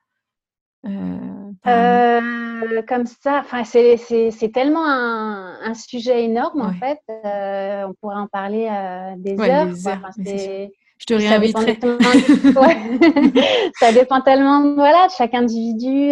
comme 2.88 3.06
ça, 3.06 3.46
c'est 3.64 4.52
tellement 4.54 4.86
un, 4.86 5.74
sujet 5.76 6.26
énorme 6.26 6.62
en 6.62 6.74
fait. 6.74 7.00
on 7.10 7.94
pourrait 8.02 8.18
en 8.18 8.28
parler 8.28 8.70
des 9.18 9.40
heures. 9.40 9.70
je 10.18 11.06
te 11.06 11.14
réinviterai. 11.14 11.80
Ça 13.80 13.94
dépend 13.94 14.20
tellement 14.20 14.76
voilà, 14.76 15.08
de 15.08 15.12
chaque 15.18 15.34
individu. 15.34 16.12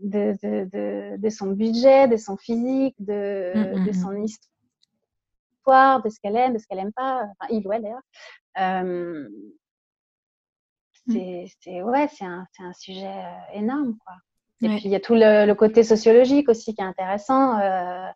De, 0.00 0.36
de, 0.42 1.16
de, 1.16 1.28
son 1.30 1.46
budget, 1.46 2.08
de 2.08 2.18
son 2.18 2.36
physique, 2.36 2.94
de, 2.98 3.52
mmh, 3.54 3.58
mmh, 3.58 3.84
de 3.86 3.90
mmh. 3.90 3.94
son 3.94 4.14
histoire 4.22 4.53
de 5.66 6.08
ce 6.08 6.20
qu'elle 6.20 6.36
aime, 6.36 6.54
de 6.54 6.58
ce 6.58 6.66
qu'elle 6.66 6.78
aime 6.78 6.92
pas, 6.92 7.22
enfin, 7.22 7.52
il 7.52 7.66
ou 7.66 7.72
elle 7.72 7.82
d'ailleurs. 7.82 8.02
Euh, 8.58 9.28
c'est 11.06 11.82
ouais, 11.82 12.08
c'est 12.08 12.24
un, 12.24 12.46
un, 12.60 12.72
sujet 12.72 13.06
euh, 13.06 13.58
énorme. 13.58 13.96
Quoi. 14.04 14.14
Et 14.62 14.68
puis 14.68 14.86
il 14.86 14.90
y 14.90 14.94
a 14.94 15.00
tout 15.00 15.14
le, 15.14 15.52
côté 15.54 15.82
sociologique 15.82 16.48
aussi 16.48 16.74
qui 16.74 16.80
est 16.80 16.84
intéressant. 16.84 17.58
Euh, 17.58 18.08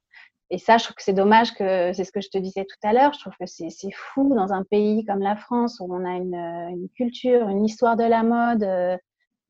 et 0.50 0.56
ça, 0.56 0.78
je 0.78 0.84
trouve 0.84 0.96
que 0.96 1.02
c'est 1.02 1.12
dommage 1.12 1.52
que 1.54 1.92
c'est 1.92 2.04
ce 2.04 2.12
que 2.12 2.22
je 2.22 2.30
te 2.30 2.38
disais 2.38 2.64
tout 2.64 2.88
à 2.88 2.94
l'heure. 2.94 3.12
Je 3.12 3.20
trouve 3.20 3.34
que 3.38 3.44
c'est 3.46 3.92
fou 3.92 4.34
dans 4.34 4.54
un 4.54 4.64
pays 4.64 5.04
comme 5.04 5.20
la 5.20 5.37
France 5.37 5.78
où 5.80 5.92
on 5.92 6.06
a 6.06 6.16
une, 6.16 6.34
une 6.34 6.88
culture, 6.96 7.48
une 7.48 7.64
histoire 7.64 7.96
de 7.96 8.04
la 8.04 8.22
mode 8.22 8.98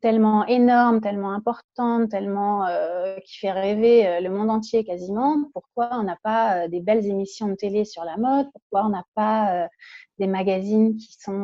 tellement 0.00 0.46
énorme, 0.46 1.00
tellement 1.00 1.32
importante, 1.32 2.10
tellement 2.10 2.66
euh, 2.66 3.16
qui 3.24 3.38
fait 3.38 3.50
rêver 3.50 4.06
euh, 4.06 4.20
le 4.20 4.30
monde 4.30 4.50
entier 4.50 4.84
quasiment. 4.84 5.36
Pourquoi 5.52 5.90
on 5.92 6.04
n'a 6.04 6.16
pas 6.22 6.64
euh, 6.64 6.68
des 6.68 6.80
belles 6.80 7.06
émissions 7.06 7.48
de 7.48 7.54
télé 7.54 7.84
sur 7.84 8.04
la 8.04 8.16
mode? 8.16 8.46
Pourquoi 8.52 8.86
on 8.86 8.90
n'a 8.90 9.04
pas 9.14 9.68
des 10.18 10.26
magazines 10.26 10.96
qui 10.96 11.14
sont, 11.18 11.42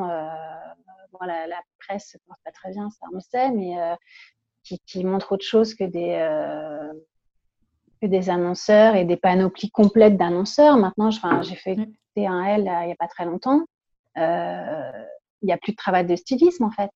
bon, 1.12 1.26
la, 1.26 1.46
la, 1.46 1.60
presse 1.78 2.16
porte 2.26 2.40
pas 2.44 2.50
très 2.50 2.70
bien, 2.70 2.88
ça 2.90 3.06
on 3.12 3.20
sait, 3.20 3.50
mais 3.50 3.76
qui, 4.62 4.78
qui, 4.86 5.04
montrent 5.04 5.32
autre 5.32 5.44
chose 5.44 5.74
que 5.74 5.84
des 5.84 6.16
que 8.00 8.06
des 8.06 8.30
annonceurs 8.30 8.96
et 8.96 9.04
des 9.04 9.16
panoplies 9.16 9.70
complètes 9.70 10.16
d'annonceurs. 10.16 10.76
Maintenant, 10.76 11.10
j'ai 11.10 11.54
fait 11.56 11.76
un 12.16 12.44
L 12.44 12.60
il 12.82 12.86
n'y 12.86 12.92
a 12.92 12.96
pas 12.98 13.08
très 13.08 13.24
longtemps. 13.26 13.64
Il 14.16 15.46
n'y 15.46 15.52
a 15.52 15.58
plus 15.58 15.72
de 15.72 15.76
travail 15.76 16.06
de 16.06 16.16
stylisme 16.16 16.64
en 16.64 16.70
fait 16.70 16.90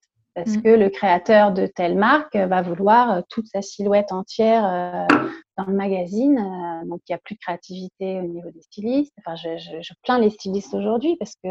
parce 0.44 0.56
mm. 0.56 0.62
que 0.62 0.68
le 0.68 0.88
créateur 0.88 1.52
de 1.52 1.66
telle 1.66 1.96
marque 1.96 2.36
va 2.36 2.62
vouloir 2.62 3.10
euh, 3.10 3.20
toute 3.28 3.48
sa 3.48 3.60
silhouette 3.60 4.12
entière 4.12 4.64
euh, 4.64 5.28
dans 5.56 5.64
le 5.64 5.74
magazine. 5.74 6.38
Euh, 6.38 6.88
donc, 6.88 7.00
il 7.08 7.12
n'y 7.12 7.14
a 7.16 7.18
plus 7.18 7.34
de 7.34 7.40
créativité 7.40 8.20
au 8.20 8.28
niveau 8.28 8.48
des 8.52 8.62
stylistes. 8.62 9.12
Enfin, 9.18 9.34
je, 9.34 9.92
plains 10.04 10.20
les 10.20 10.30
stylistes 10.30 10.72
aujourd'hui 10.74 11.16
parce 11.16 11.34
que, 11.42 11.48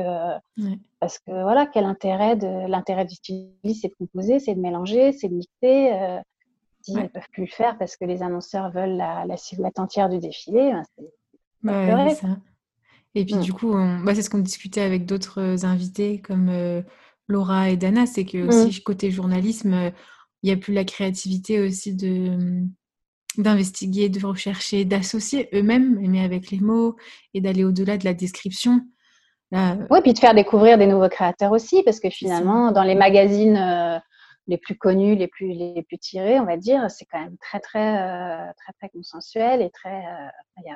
parce 1.02 1.20
que 1.20 1.32
voilà, 1.32 1.66
quel 1.66 1.84
intérêt 1.84 2.38
de 2.38 2.70
l'intérêt 2.70 3.04
du 3.04 3.16
styliste, 3.16 3.82
c'est 3.82 3.90
de 3.90 3.96
composer, 4.00 4.40
c'est 4.40 4.56
de 4.56 4.62
mélanger, 4.62 5.12
c'est 5.12 5.28
de 5.28 5.36
mixer. 5.36 6.22
S'ils 6.82 6.96
ne 6.96 7.08
peuvent 7.08 7.30
plus 7.34 7.44
le 7.44 7.52
faire 7.52 7.78
parce 7.78 7.98
que 7.98 8.06
les 8.06 8.24
annonceurs 8.24 8.72
veulent 8.72 8.96
la, 8.96 9.36
silhouette 9.36 9.80
entière 9.80 10.08
du 10.08 10.20
défilé, 10.20 10.72
ben, 10.72 10.84
c'est 10.96 11.92
bah, 11.92 12.10
ça. 12.16 12.28
Et 13.16 13.26
puis, 13.26 13.36
mm. 13.36 13.42
du 13.42 13.52
coup, 13.52 13.74
bah, 14.06 14.16
c'est 14.16 14.22
ce 14.22 14.30
qu'on 14.30 14.40
discutait 14.40 14.82
avec 14.82 15.06
d'autres 15.06 15.66
invités 15.66 16.22
comme 16.22 16.50
Laura 17.28 17.70
et 17.70 17.78
Dana, 17.78 18.06
c'est 18.06 18.26
que 18.26 18.48
aussi 18.48 18.80
mmh. 18.80 18.84
côté 18.84 19.12
journalisme, 19.12 19.74
euh, 19.74 19.92
il 20.44 20.48
n'y 20.48 20.54
a 20.54 20.58
plus 20.58 20.74
la 20.74 20.86
créativité 20.86 21.60
aussi 21.60 21.96
de 21.96 22.30
mmh, 22.30 22.70
d'investiguer, 23.38 24.10
de 24.10 24.26
rechercher, 24.26 24.86
d'associer 24.86 25.50
eux-mêmes, 25.54 26.00
mais 26.00 26.24
avec 26.24 26.50
les 26.50 26.60
mots 26.60 26.96
et 27.34 27.42
d'aller 27.42 27.64
au-delà 27.64 27.98
de 27.98 28.06
la 28.06 28.14
description. 28.14 28.82
Là, 29.52 29.78
oui, 29.90 30.00
puis 30.02 30.14
de 30.14 30.20
faire 30.20 30.34
découvrir 30.34 30.78
des 30.78 30.88
nouveaux 30.88 31.10
créateurs 31.10 31.52
aussi, 31.52 31.84
parce 31.84 32.00
que 32.00 32.10
finalement, 32.10 32.72
dans 32.72 32.84
les 32.84 32.96
magazines 32.96 33.56
euh, 33.56 34.00
les 34.48 34.58
plus 34.58 34.76
connus, 34.76 35.16
les 35.16 35.28
plus, 35.28 35.54
les 35.54 35.84
plus 35.88 35.98
tirés, 36.00 36.40
on 36.40 36.46
va 36.46 36.58
dire, 36.58 36.90
c'est 36.90 37.06
quand 37.06 37.20
même 37.20 37.38
très, 37.38 37.60
très, 37.60 37.98
euh, 38.02 38.52
très, 38.58 38.74
très 38.74 38.90
consensuel 38.90 39.62
et 39.62 39.70
très. 39.70 40.04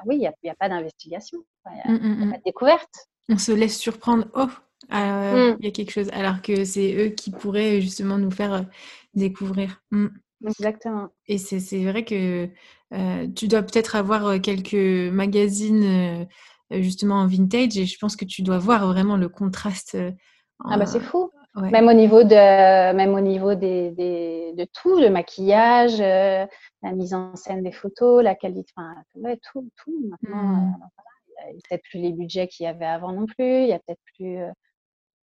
oui, 0.05 0.17
il 0.17 0.31
n'y 0.43 0.49
a, 0.49 0.55
pas 0.55 0.69
d'investigation, 0.69 1.39
il 1.65 1.73
n'y 1.73 1.81
a, 1.81 1.99
mmh, 1.99 2.31
pas 2.31 2.37
de 2.37 2.43
découverte. 2.43 3.07
On 3.29 3.37
se 3.37 3.51
laisse 3.51 3.77
surprendre. 3.77 4.27
Oh, 4.35 4.47
euh, 4.91 5.53
mm. 5.53 5.57
il 5.59 5.65
y 5.65 5.67
a 5.67 5.71
quelque 5.71 5.91
chose, 5.91 6.09
alors 6.11 6.41
que 6.41 6.65
c'est 6.65 6.93
eux 6.95 7.09
qui 7.09 7.31
pourraient 7.31 7.81
justement 7.81 8.17
nous 8.17 8.31
faire 8.31 8.53
euh, 8.53 8.61
découvrir. 9.13 9.81
Mm. 9.91 10.07
Exactement. 10.47 11.09
Et 11.27 11.37
c'est 11.37 11.85
vrai 11.85 12.03
que 12.03 12.49
euh, 12.93 13.27
tu 13.35 13.47
dois 13.47 13.61
peut-être 13.61 13.95
avoir 13.95 14.41
quelques 14.41 15.11
magazines 15.13 16.27
justement 16.71 17.17
en 17.17 17.27
vintage 17.27 17.77
et 17.77 17.85
je 17.85 17.97
pense 17.99 18.15
que 18.15 18.25
tu 18.25 18.41
dois 18.41 18.57
voir 18.57 18.87
vraiment 18.87 19.17
le 19.17 19.29
contraste. 19.29 19.95
Ah 20.65 20.77
bah 20.77 20.87
c'est 20.87 20.99
fou. 20.99 21.29
Même 21.55 21.87
au 21.87 21.93
niveau 21.93 22.23
de, 22.23 22.93
même 22.93 23.13
au 23.13 23.19
niveau 23.19 23.53
des, 23.53 23.91
des, 23.91 24.53
de 24.57 24.65
tout, 24.73 24.99
le 24.99 25.11
maquillage, 25.11 25.99
la 25.99 26.91
mise 26.91 27.13
en 27.13 27.35
scène 27.35 27.61
des 27.61 27.71
photos, 27.71 28.23
la 28.23 28.33
qualité, 28.33 28.73
enfin, 28.75 28.95
tout, 29.51 29.69
tout. 29.83 30.09
Maintenant, 30.09 30.43
mm. 30.43 30.75
il 31.49 31.53
n'y 31.53 31.59
a 31.59 31.61
peut-être 31.69 31.83
plus 31.83 31.99
les 31.99 32.13
budgets 32.13 32.47
qu'il 32.47 32.63
y 32.63 32.67
avait 32.67 32.85
avant 32.85 33.11
non 33.11 33.27
plus. 33.27 33.61
Il 33.61 33.67
y 33.67 33.73
a 33.73 33.79
peut-être 33.79 34.01
plus 34.15 34.39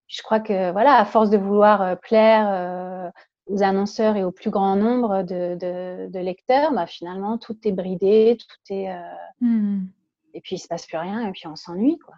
je 0.09 0.23
crois 0.23 0.41
que 0.41 0.73
voilà, 0.73 0.99
à 0.99 1.05
force 1.05 1.31
de 1.31 1.37
vouloir 1.37 1.83
euh, 1.83 1.95
plaire 1.95 2.49
euh, 2.51 3.11
aux 3.47 3.63
annonceurs 3.63 4.17
et 4.17 4.25
au 4.25 4.33
plus 4.33 4.51
grand 4.51 4.77
nombre 4.77 5.23
de, 5.23 6.19
lecteurs, 6.19 6.73
bah, 6.73 6.87
finalement, 6.87 7.39
tout 7.39 7.57
est 7.65 7.73
bridé, 7.73 8.37
tout 8.39 8.75
est. 8.75 8.91
Euh, 8.91 9.01
mmh. 9.43 9.87
et 10.35 10.41
puis 10.41 10.57
il 10.57 10.59
se 10.59 10.69
passe 10.69 10.87
plus 10.87 10.99
rien 10.99 11.27
et 11.27 11.33
puis 11.33 11.47
on 11.47 11.57
s'ennuie 11.57 11.99
quoi. 11.99 12.15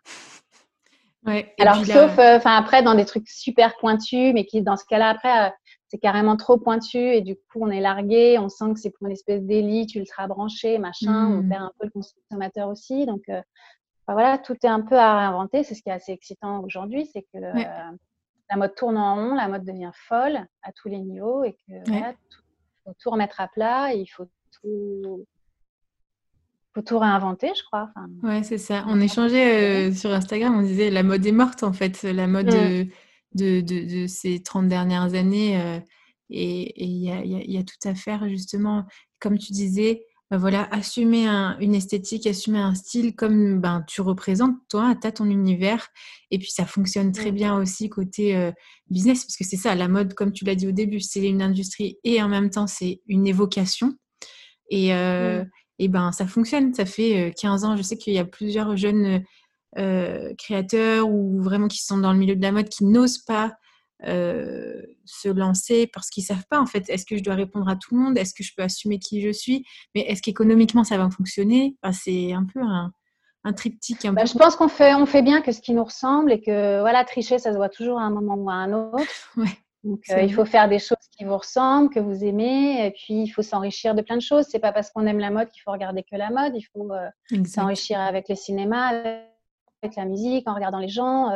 Ouais, 1.26 1.55
Alors 1.59 1.85
sauf, 1.85 2.12
enfin 2.18 2.57
après 2.57 2.83
dans 2.83 2.94
des 2.94 3.05
trucs 3.05 3.29
super 3.29 3.76
pointus, 3.76 4.33
mais 4.33 4.46
qui 4.46 4.62
dans 4.62 4.79
ce 4.79 4.87
cas-là 4.87 5.11
après 5.11 5.53
c'est 5.88 5.98
carrément 5.98 6.37
trop 6.38 6.57
pointu 6.57 6.96
et 6.96 7.20
du 7.20 7.35
coup 7.35 7.59
on 7.61 7.68
est 7.68 7.81
largué, 7.81 8.38
on 8.38 8.48
sent 8.48 8.72
que 8.72 8.81
c'est 8.81 8.90
pour 8.90 9.07
une 9.07 9.12
espèce 9.12 9.42
d'élite 9.42 9.94
ultra 9.94 10.26
branchée, 10.29 10.79
machin, 10.79 11.26
on 11.26 11.42
Mmh. 11.42 11.48
perd 11.50 11.62
un 11.62 11.72
peu 11.79 11.87
le 11.87 11.90
consommateur 11.90 12.68
aussi. 12.68 13.05
Donc 13.05 13.22
enfin, 14.11 14.12
voilà, 14.14 14.38
tout 14.38 14.57
est 14.62 14.68
un 14.68 14.81
peu 14.81 14.96
à 14.99 15.18
réinventer. 15.18 15.62
C'est 15.62 15.75
ce 15.75 15.83
qui 15.83 15.88
est 15.88 15.92
assez 15.92 16.12
excitant 16.12 16.62
aujourd'hui, 16.62 17.09
c'est 17.12 17.23
que 17.23 17.38
Ouais. 17.38 17.66
euh, 17.66 17.96
la 18.51 18.57
mode 18.57 18.75
tourne 18.75 18.96
en 18.99 19.14
rond, 19.14 19.35
la 19.35 19.49
mode 19.49 19.64
devient 19.64 19.92
folle 19.94 20.44
à 20.62 20.73
tous 20.73 20.88
les 20.88 20.99
niveaux 20.99 21.44
et 21.44 21.53
que 21.53 21.73
voilà, 21.88 22.12
tout, 22.31 22.42
faut 22.85 22.94
tout 23.01 23.11
remettre 23.11 23.40
à 23.40 23.49
plat 23.49 23.94
et 23.94 23.99
il 23.99 24.07
faut 24.07 24.27
tout, 24.61 25.27
faut 26.75 26.83
tout 26.83 26.99
réinventer, 26.99 27.53
je 27.57 27.62
crois. 27.64 27.90
Enfin, 27.94 28.09
Ouais, 28.23 28.42
c'est 28.42 28.59
ça. 28.59 28.85
On 28.88 29.01
échangeait 29.01 29.88
euh, 29.88 29.92
sur 29.92 30.11
Instagram, 30.12 30.57
on 30.59 30.62
disait 30.62 30.90
la 30.90 31.03
mode 31.03 31.25
est 31.25 31.33
morte 31.33 31.62
en 31.62 31.73
fait, 31.73 32.03
la 32.03 32.27
mode 32.27 32.46
Mm. 32.46 32.51
de, 32.51 32.87
de, 33.35 33.61
de, 33.61 34.03
de 34.03 34.07
ces 34.09 34.42
30 34.42 34.66
dernières 34.68 35.14
années. 35.14 35.61
euh, 35.61 35.79
et 36.33 36.85
il 36.85 37.03
y 37.03 37.53
y 37.53 37.59
a 37.59 37.62
tout 37.64 37.88
à 37.88 37.94
faire 37.96 38.29
justement, 38.29 38.85
comme 39.18 39.37
tu 39.38 39.53
disais, 39.53 40.07
bah 40.31 40.37
voilà, 40.38 40.69
assumer 40.71 41.27
un, 41.27 41.59
une 41.59 41.75
esthétique, 41.75 42.27
assumer 42.27 42.61
un 42.61 42.75
style 42.75 43.16
comme 43.16 43.61
ben, 43.61 43.83
tu 43.88 44.01
représentes, 44.01 44.57
toi, 44.69 44.95
tu 45.01 45.07
as 45.07 45.12
ton 45.12 45.25
univers. 45.27 45.88
Et 46.31 46.38
puis 46.38 46.51
ça 46.51 46.66
fonctionne 46.66 47.11
très 47.12 47.33
Mm. 47.33 47.35
bien 47.35 47.57
aussi 47.57 47.88
côté 47.88 48.37
euh, 48.37 48.53
business, 48.88 49.25
parce 49.25 49.37
que 49.37 49.45
c'est 49.45 49.57
ça, 49.57 49.75
la 49.75 49.88
mode, 49.88 50.14
comme 50.14 50.33
tu 50.33 50.45
l'as 50.45 50.55
dit 50.55 50.69
au 50.69 50.73
début, 50.73 51.01
c'est 51.01 51.27
une 51.27 51.43
industrie 51.43 51.99
et 52.05 52.23
en 52.23 52.29
même 52.29 52.51
temps 52.51 52.69
c'est 52.69 53.01
une 53.09 53.27
évocation. 53.27 53.95
Et, 54.71 54.95
euh, 54.95 55.43
Mm. 55.43 55.51
et 55.81 55.88
ben 55.88 56.12
ça 56.12 56.27
fonctionne. 56.29 56.75
Ça 56.75 56.85
fait 56.87 57.31
euh, 57.31 57.33
15 57.37 57.64
ans. 57.64 57.77
Je 57.77 57.83
sais 57.83 57.97
qu'il 57.97 58.14
y 58.14 58.19
a 58.19 58.25
plusieurs 58.25 58.77
jeunes 58.77 59.25
euh, 59.79 60.33
créateurs 60.38 61.09
ou 61.09 61.43
vraiment 61.43 61.66
qui 61.69 61.83
sont 61.83 61.99
dans 61.99 62.12
le 62.12 62.19
milieu 62.19 62.37
de 62.37 62.43
la 62.43 62.53
mode 62.53 62.69
qui 62.69 62.85
n'osent 62.85 63.19
pas 63.19 63.53
euh, 64.07 64.83
se 65.05 65.29
lancer 65.29 65.87
parce 65.87 66.09
qu'ils 66.09 66.25
savent 66.25 66.47
pas 66.49 66.61
en 66.61 66.67
fait. 66.67 66.89
Est-ce 66.89 67.05
que 67.05 67.17
je 67.17 67.23
dois 67.23 67.35
répondre 67.35 67.69
à 67.69 67.77
tout 67.77 67.95
le 67.95 68.01
monde? 68.01 68.19
Est-ce 68.19 68.35
que 68.35 68.43
je 68.43 68.53
peux 68.57 68.63
assumer 68.63 68.99
qui 68.99 69.21
je 69.21 69.31
suis? 69.31 69.65
Mais 69.95 70.03
est-ce 70.03 70.23
qu'économiquement 70.23 70.85
ça 70.85 70.97
va 70.97 71.11
fonctionner? 71.11 71.77
Enfin, 71.83 71.93
C'est 71.93 72.33
un 72.33 72.45
peu 72.45 72.61
un, 72.61 72.93
un 73.45 73.53
triptyque. 73.53 74.05
Un 74.05 74.13
bah, 74.13 74.23
peu... 74.23 74.29
Je 74.29 74.35
pense 74.35 74.57
qu'on 74.57 74.69
fait, 74.69 74.95
on 74.95 75.07
fait 75.07 75.23
bien 75.23 75.43
que 75.43 75.53
ce 75.53 75.61
qui 75.61 75.73
nous 75.73 75.85
ressemble 75.85 76.33
et 76.33 76.41
que 76.41 76.81
voilà, 76.81 77.05
tricher, 77.05 77.39
ça 77.39 77.53
se 77.53 77.57
voit 77.57 77.69
toujours 77.69 77.99
à 77.99 78.03
un 78.03 78.11
moment 78.11 78.35
ou 78.35 78.51
à 78.51 78.55
un 78.55 78.73
autre. 78.73 79.05
Ouais. 79.37 79.47
Donc, 79.83 80.01
euh, 80.11 80.21
il 80.21 80.35
faut 80.35 80.45
faire 80.45 80.69
des 80.69 80.79
choses 80.79 80.99
qui 81.17 81.25
vous 81.25 81.39
ressemblent, 81.39 81.89
que 81.89 82.01
vous 82.01 82.23
aimez, 82.23 82.85
et 82.85 82.91
puis 82.91 83.23
il 83.23 83.29
faut 83.29 83.41
s'enrichir 83.41 83.95
de 83.95 84.03
plein 84.03 84.17
de 84.17 84.21
choses. 84.21 84.45
C'est 84.51 84.59
pas 84.59 84.73
parce 84.73 84.91
qu'on 84.91 85.07
aime 85.07 85.19
la 85.19 85.31
mode 85.31 85.49
qu'il 85.49 85.63
faut 85.63 85.73
regarder 85.73 86.03
que 86.03 86.17
la 86.17 86.29
mode. 86.29 86.53
Il 86.55 86.65
faut 86.65 86.93
euh, 86.93 87.45
s'enrichir 87.47 87.99
avec 87.99 88.29
les 88.29 88.37
cinémas, 88.37 88.89
avec 88.89 89.97
la 89.97 90.05
musique, 90.05 90.47
en 90.47 90.55
regardant 90.55 90.81
les 90.81 90.89
gens. 90.89 91.31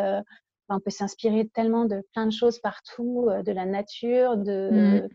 Euh, 0.70 0.76
on 0.76 0.80
peut 0.80 0.90
s'inspirer 0.90 1.48
tellement 1.48 1.84
de 1.84 2.02
plein 2.12 2.26
de 2.26 2.32
choses 2.32 2.58
partout, 2.58 3.26
euh, 3.28 3.42
de 3.42 3.52
la 3.52 3.66
nature, 3.66 4.36
de, 4.36 4.70
Mm. 4.70 5.08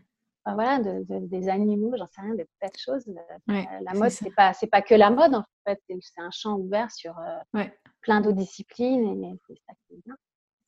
enfin, 0.44 0.54
voilà, 0.54 0.78
de, 0.78 1.04
de, 1.08 1.26
des 1.26 1.48
animaux, 1.48 1.94
j'en 1.98 2.06
sais 2.06 2.20
rien, 2.20 2.34
de 2.34 2.46
plein 2.60 2.68
de 2.68 2.78
choses. 2.78 3.04
Ouais, 3.48 3.66
la 3.82 3.94
mode, 3.94 4.10
c'est 4.10 4.34
pas, 4.34 4.52
c'est 4.52 4.68
pas 4.68 4.82
que 4.82 4.94
la 4.94 5.10
mode 5.10 5.34
en 5.34 5.44
fait. 5.66 5.80
C'est 5.88 6.20
un 6.20 6.30
champ 6.30 6.56
ouvert 6.56 6.90
sur 6.92 7.18
euh, 7.18 7.58
ouais. 7.58 7.72
plein 8.00 8.20
d'autres 8.20 8.36
disciplines, 8.36 9.24
et 9.24 9.54
ça 9.66 9.74
qui 9.86 9.94
est 9.94 10.02
bien. 10.06 10.16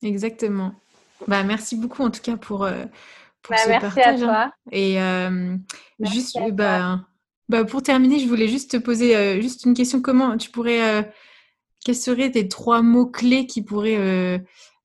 Exactement. 0.03 0.73
Bah, 1.29 1.45
merci 1.45 1.77
beaucoup 1.77 2.03
en 2.03 2.11
tout 2.11 2.21
cas 2.21 2.37
pour, 2.37 2.65
euh, 2.65 2.85
pour 3.43 3.55
bah, 3.55 3.63
ce 3.63 3.69
merci 3.69 3.95
partage. 3.95 4.23
à 4.23 4.25
toi. 4.25 4.43
Hein. 4.47 4.53
Et 4.73 5.01
euh, 5.01 5.57
merci 6.01 6.15
juste, 6.17 6.37
à 6.37 6.51
bah, 6.51 7.01
bah, 7.49 7.65
pour 7.65 7.83
terminer, 7.83 8.19
je 8.19 8.27
voulais 8.27 8.49
juste 8.49 8.73
te 8.73 8.77
poser 8.77 9.17
euh, 9.17 9.41
juste 9.41 9.65
une 9.65 9.75
question. 9.75 10.03
Comment 10.03 10.37
tu 10.37 10.51
pourrais, 10.51 10.83
euh, 10.83 11.03
quels 11.85 11.95
seraient 11.95 12.33
tes 12.33 12.49
trois 12.49 12.83
mots 12.83 13.07
clés 13.07 13.47
qui 13.47 13.63
pourraient 13.63 13.97
euh, 13.99 14.39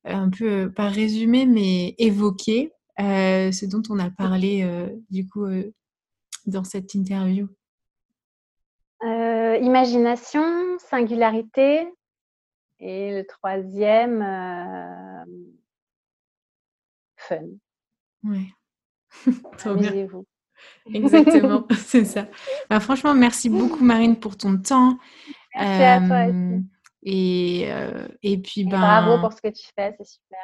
un 0.08 0.30
peu, 0.30 0.72
pas 0.72 0.89
résumer, 0.89 1.46
mais 1.46 1.96
évoquer 1.98 2.72
euh, 3.00 3.52
ce 3.52 3.65
dont 3.65 3.84
on 3.89 4.00
a 4.00 4.10
parlé 4.10 4.63
euh, 4.63 4.88
du 5.10 5.28
coup 5.28 5.46
dans 6.46 6.63
cette 6.63 6.93
interview 6.93 7.48
Euh, 9.04 9.58
Imagination, 9.58 10.78
singularité. 10.80 11.88
Et 12.80 13.12
le 13.12 13.26
troisième, 13.26 14.22
euh, 14.22 15.26
fun. 17.15 17.48
Ouais. 18.24 18.54
Amusez-vous. 19.65 20.26
Exactement, 20.93 21.67
c'est 21.86 22.06
ça. 22.06 22.28
Bah, 22.70 22.80
franchement, 22.80 23.13
merci 23.13 23.50
beaucoup 23.50 23.84
Marine 23.84 24.20
pour 24.20 24.38
ton 24.38 24.58
temps. 24.58 24.98
Merci 25.56 25.82
euh, 25.82 25.96
à 25.96 26.08
toi 26.08 26.26
aussi. 26.28 26.63
Et, 27.10 27.67
euh, 27.72 28.06
et 28.22 28.38
puis, 28.38 28.65
ben, 28.65 28.80
bravo 28.82 29.22
pour 29.22 29.32
ce 29.32 29.41
que 29.41 29.48
tu 29.48 29.65
fais, 29.74 29.96
c'est 29.98 30.06
super. 30.06 30.39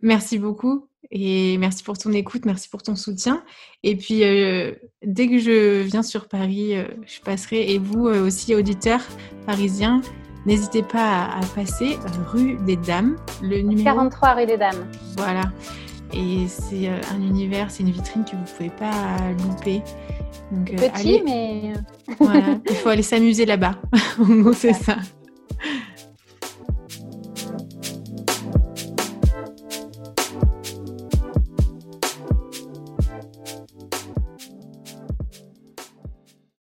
Merci 0.00 0.38
beaucoup 0.38 0.88
et 1.10 1.58
merci 1.58 1.82
pour 1.82 1.98
ton 1.98 2.10
écoute, 2.12 2.46
merci 2.46 2.70
pour 2.70 2.82
ton 2.82 2.96
soutien. 2.96 3.44
Et 3.82 3.96
puis, 3.96 4.24
euh, 4.24 4.72
dès 5.04 5.28
que 5.28 5.38
je 5.38 5.82
viens 5.82 6.02
sur 6.02 6.26
Paris, 6.28 6.74
euh, 6.74 6.86
je 7.06 7.20
passerai. 7.20 7.70
Et 7.70 7.78
vous 7.78 8.08
euh, 8.08 8.26
aussi, 8.26 8.54
auditeurs 8.54 9.02
parisiens, 9.44 10.00
n'hésitez 10.46 10.82
pas 10.82 11.26
à, 11.26 11.38
à, 11.38 11.46
passer 11.54 11.98
rue 12.32 12.56
des 12.64 12.76
Dames, 12.76 13.16
le 13.42 13.60
numéro 13.60 13.84
43 13.84 14.34
rue 14.34 14.46
des 14.46 14.56
Dames. 14.56 14.90
Voilà. 15.18 15.52
Et 16.14 16.48
c'est 16.48 16.88
un 16.88 17.20
univers, 17.20 17.70
c'est 17.70 17.82
une 17.82 17.90
vitrine 17.90 18.24
que 18.24 18.36
vous 18.36 18.42
ne 18.42 18.46
pouvez 18.46 18.70
pas 18.70 19.18
louper. 19.42 19.82
Donc, 20.50 20.70
Petit, 20.70 20.90
allez... 20.94 21.22
mais. 21.24 21.72
voilà, 22.18 22.58
il 22.70 22.76
faut 22.76 22.88
aller 22.90 23.02
s'amuser 23.02 23.44
là-bas. 23.44 23.74
c'est 24.54 24.72
ça. 24.72 24.96